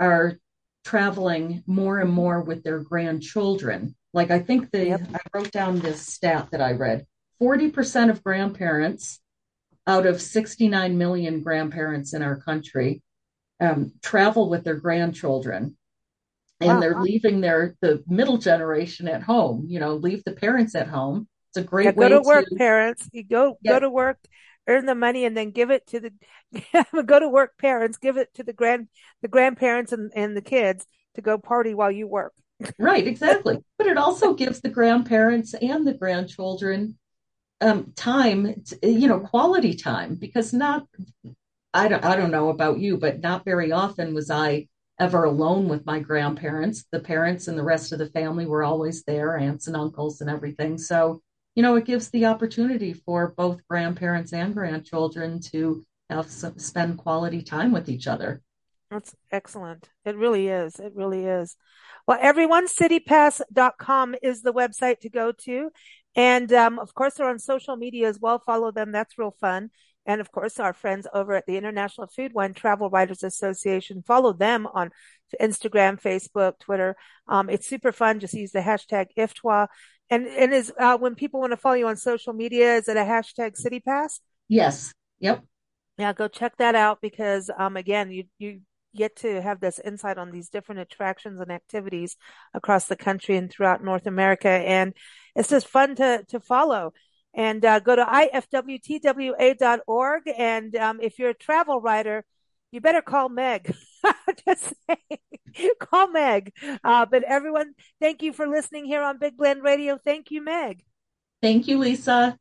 are 0.00 0.36
traveling 0.84 1.62
more 1.64 2.00
and 2.00 2.10
more 2.10 2.40
with 2.40 2.64
their 2.64 2.80
grandchildren 2.80 3.94
like 4.12 4.30
I 4.30 4.38
think 4.38 4.70
the 4.70 4.86
yep. 4.86 5.00
I 5.14 5.18
wrote 5.34 5.50
down 5.52 5.78
this 5.78 6.06
stat 6.06 6.48
that 6.52 6.60
I 6.60 6.72
read. 6.72 7.06
40% 7.40 8.10
of 8.10 8.22
grandparents 8.22 9.20
out 9.86 10.06
of 10.06 10.22
69 10.22 10.96
million 10.96 11.40
grandparents 11.40 12.14
in 12.14 12.22
our 12.22 12.36
country 12.36 13.02
um, 13.60 13.92
travel 14.00 14.48
with 14.48 14.64
their 14.64 14.76
grandchildren 14.76 15.76
and 16.60 16.68
wow. 16.68 16.80
they're 16.80 17.00
leaving 17.00 17.40
their 17.40 17.76
the 17.80 18.02
middle 18.06 18.38
generation 18.38 19.08
at 19.08 19.22
home 19.22 19.64
you 19.68 19.80
know 19.80 19.94
leave 19.94 20.22
the 20.24 20.32
parents 20.32 20.74
at 20.74 20.88
home 20.88 21.28
it's 21.50 21.56
a 21.56 21.62
great 21.62 21.84
yeah, 21.84 21.90
way 21.92 22.08
go 22.08 22.20
to 22.20 22.26
work 22.26 22.46
parents 22.56 23.08
you 23.12 23.24
go 23.24 23.58
yeah. 23.62 23.72
go 23.72 23.80
to 23.80 23.90
work 23.90 24.18
earn 24.68 24.86
the 24.86 24.94
money 24.94 25.24
and 25.24 25.36
then 25.36 25.50
give 25.50 25.70
it 25.70 25.86
to 25.86 26.00
the 26.00 27.02
go 27.06 27.18
to 27.18 27.28
work 27.28 27.56
parents 27.58 27.98
give 27.98 28.16
it 28.16 28.32
to 28.34 28.42
the 28.42 28.52
grand 28.52 28.88
the 29.20 29.28
grandparents 29.28 29.92
and, 29.92 30.12
and 30.14 30.36
the 30.36 30.42
kids 30.42 30.86
to 31.14 31.20
go 31.20 31.38
party 31.38 31.74
while 31.74 31.90
you 31.90 32.06
work 32.06 32.32
right, 32.78 33.06
exactly. 33.06 33.58
But 33.78 33.86
it 33.86 33.96
also 33.96 34.34
gives 34.34 34.60
the 34.60 34.68
grandparents 34.68 35.54
and 35.54 35.86
the 35.86 35.94
grandchildren 35.94 36.98
um, 37.60 37.92
time, 37.94 38.62
to, 38.66 38.90
you 38.90 39.08
know, 39.08 39.20
quality 39.20 39.74
time, 39.74 40.16
because 40.16 40.52
not, 40.52 40.86
I 41.72 41.88
don't, 41.88 42.04
I 42.04 42.16
don't 42.16 42.30
know 42.30 42.48
about 42.48 42.78
you, 42.78 42.98
but 42.98 43.20
not 43.20 43.44
very 43.44 43.72
often 43.72 44.14
was 44.14 44.30
I 44.30 44.68
ever 44.98 45.24
alone 45.24 45.68
with 45.68 45.86
my 45.86 46.00
grandparents. 46.00 46.84
The 46.90 47.00
parents 47.00 47.48
and 47.48 47.58
the 47.58 47.64
rest 47.64 47.92
of 47.92 47.98
the 47.98 48.10
family 48.10 48.46
were 48.46 48.64
always 48.64 49.04
there, 49.04 49.36
aunts 49.36 49.66
and 49.66 49.76
uncles 49.76 50.20
and 50.20 50.28
everything. 50.28 50.76
So, 50.78 51.22
you 51.54 51.62
know, 51.62 51.76
it 51.76 51.84
gives 51.84 52.10
the 52.10 52.26
opportunity 52.26 52.92
for 52.92 53.34
both 53.36 53.66
grandparents 53.68 54.32
and 54.32 54.54
grandchildren 54.54 55.40
to 55.52 55.84
have 56.10 56.30
some, 56.30 56.58
spend 56.58 56.98
quality 56.98 57.42
time 57.42 57.72
with 57.72 57.88
each 57.88 58.06
other. 58.06 58.42
That's 58.90 59.14
excellent. 59.30 59.88
It 60.04 60.16
really 60.16 60.48
is. 60.48 60.78
It 60.78 60.92
really 60.94 61.24
is. 61.24 61.56
Well, 62.06 62.18
everyone, 62.20 62.66
citypass.com 62.66 64.16
is 64.22 64.42
the 64.42 64.52
website 64.52 65.00
to 65.00 65.08
go 65.08 65.32
to. 65.44 65.70
And, 66.14 66.52
um, 66.52 66.78
of 66.78 66.94
course, 66.94 67.14
they're 67.14 67.28
on 67.28 67.38
social 67.38 67.76
media 67.76 68.08
as 68.08 68.18
well. 68.20 68.38
Follow 68.38 68.70
them. 68.70 68.92
That's 68.92 69.16
real 69.18 69.34
fun. 69.40 69.70
And 70.04 70.20
of 70.20 70.32
course, 70.32 70.58
our 70.58 70.72
friends 70.72 71.06
over 71.14 71.34
at 71.34 71.46
the 71.46 71.56
International 71.56 72.08
Food 72.08 72.32
Wine 72.34 72.54
Travel 72.54 72.90
Writers 72.90 73.22
Association, 73.22 74.02
follow 74.04 74.32
them 74.32 74.66
on 74.66 74.90
Instagram, 75.40 76.00
Facebook, 76.00 76.58
Twitter. 76.58 76.96
Um, 77.28 77.48
it's 77.48 77.68
super 77.68 77.92
fun. 77.92 78.18
Just 78.18 78.34
use 78.34 78.50
the 78.50 78.60
hashtag 78.60 79.06
IFTWA. 79.16 79.68
And, 80.10 80.26
and 80.26 80.52
is, 80.52 80.72
uh, 80.78 80.98
when 80.98 81.14
people 81.14 81.40
want 81.40 81.52
to 81.52 81.56
follow 81.56 81.76
you 81.76 81.86
on 81.86 81.96
social 81.96 82.32
media, 82.32 82.76
is 82.76 82.88
it 82.88 82.96
a 82.96 83.00
hashtag 83.00 83.52
CityPass? 83.58 84.20
Yes. 84.48 84.92
Yep. 85.20 85.44
Yeah, 85.98 86.12
go 86.12 86.26
check 86.26 86.56
that 86.56 86.74
out 86.74 86.98
because, 87.00 87.48
um, 87.56 87.76
again, 87.76 88.10
you, 88.10 88.24
you 88.38 88.60
get 88.94 89.16
to 89.16 89.40
have 89.40 89.60
this 89.60 89.78
insight 89.78 90.18
on 90.18 90.30
these 90.30 90.48
different 90.48 90.80
attractions 90.80 91.40
and 91.40 91.50
activities 91.50 92.16
across 92.54 92.86
the 92.86 92.96
country 92.96 93.36
and 93.36 93.50
throughout 93.50 93.84
North 93.84 94.06
America. 94.06 94.48
And 94.48 94.94
it's 95.34 95.48
just 95.48 95.66
fun 95.66 95.96
to, 95.96 96.24
to 96.28 96.40
follow. 96.40 96.92
And 97.34 97.64
uh, 97.64 97.80
go 97.80 97.96
to 97.96 98.04
ifwtwa.org. 98.04 98.62
And 100.36 100.76
um, 100.76 101.00
if 101.00 101.18
you're 101.18 101.30
a 101.30 101.34
travel 101.34 101.80
writer, 101.80 102.24
you 102.70 102.80
better 102.80 103.02
call 103.02 103.28
Meg. 103.28 103.74
just 104.48 104.74
call 105.78 106.08
Meg. 106.08 106.52
Uh, 106.82 107.06
but 107.06 107.22
everyone, 107.22 107.72
thank 108.00 108.22
you 108.22 108.32
for 108.32 108.46
listening 108.46 108.84
here 108.84 109.02
on 109.02 109.18
Big 109.18 109.36
Blend 109.36 109.62
Radio. 109.62 109.98
Thank 110.02 110.30
you, 110.30 110.42
Meg. 110.42 110.82
Thank 111.40 111.68
you, 111.68 111.78
Lisa. 111.78 112.38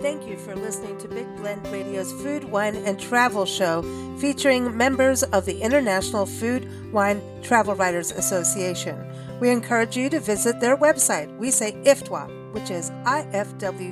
Thank 0.00 0.26
you 0.26 0.38
for 0.38 0.56
listening 0.56 0.96
to 0.98 1.08
Big 1.08 1.26
Blend 1.36 1.66
Radio's 1.68 2.10
Food, 2.22 2.44
Wine, 2.44 2.74
and 2.74 2.98
Travel 2.98 3.44
Show 3.44 3.82
featuring 4.18 4.74
members 4.74 5.22
of 5.22 5.44
the 5.44 5.60
International 5.60 6.24
Food, 6.24 6.66
Wine, 6.90 7.20
Travel 7.42 7.74
Writers 7.74 8.10
Association. 8.10 8.98
We 9.40 9.50
encourage 9.50 9.98
you 9.98 10.08
to 10.08 10.18
visit 10.18 10.58
their 10.58 10.78
website. 10.78 11.36
We 11.36 11.50
say 11.50 11.72
IFTWA, 11.84 12.54
which 12.54 12.70
is 12.70 12.90
ifwtwa.org. 13.04 13.90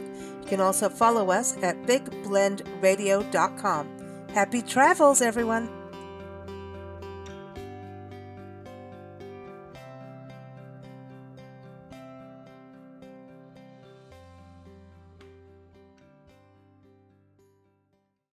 You 0.00 0.44
can 0.46 0.60
also 0.60 0.88
follow 0.88 1.30
us 1.30 1.56
at 1.62 1.80
bigblendradio.com. 1.82 3.88
Happy 4.34 4.62
travels, 4.62 5.22
everyone! 5.22 5.79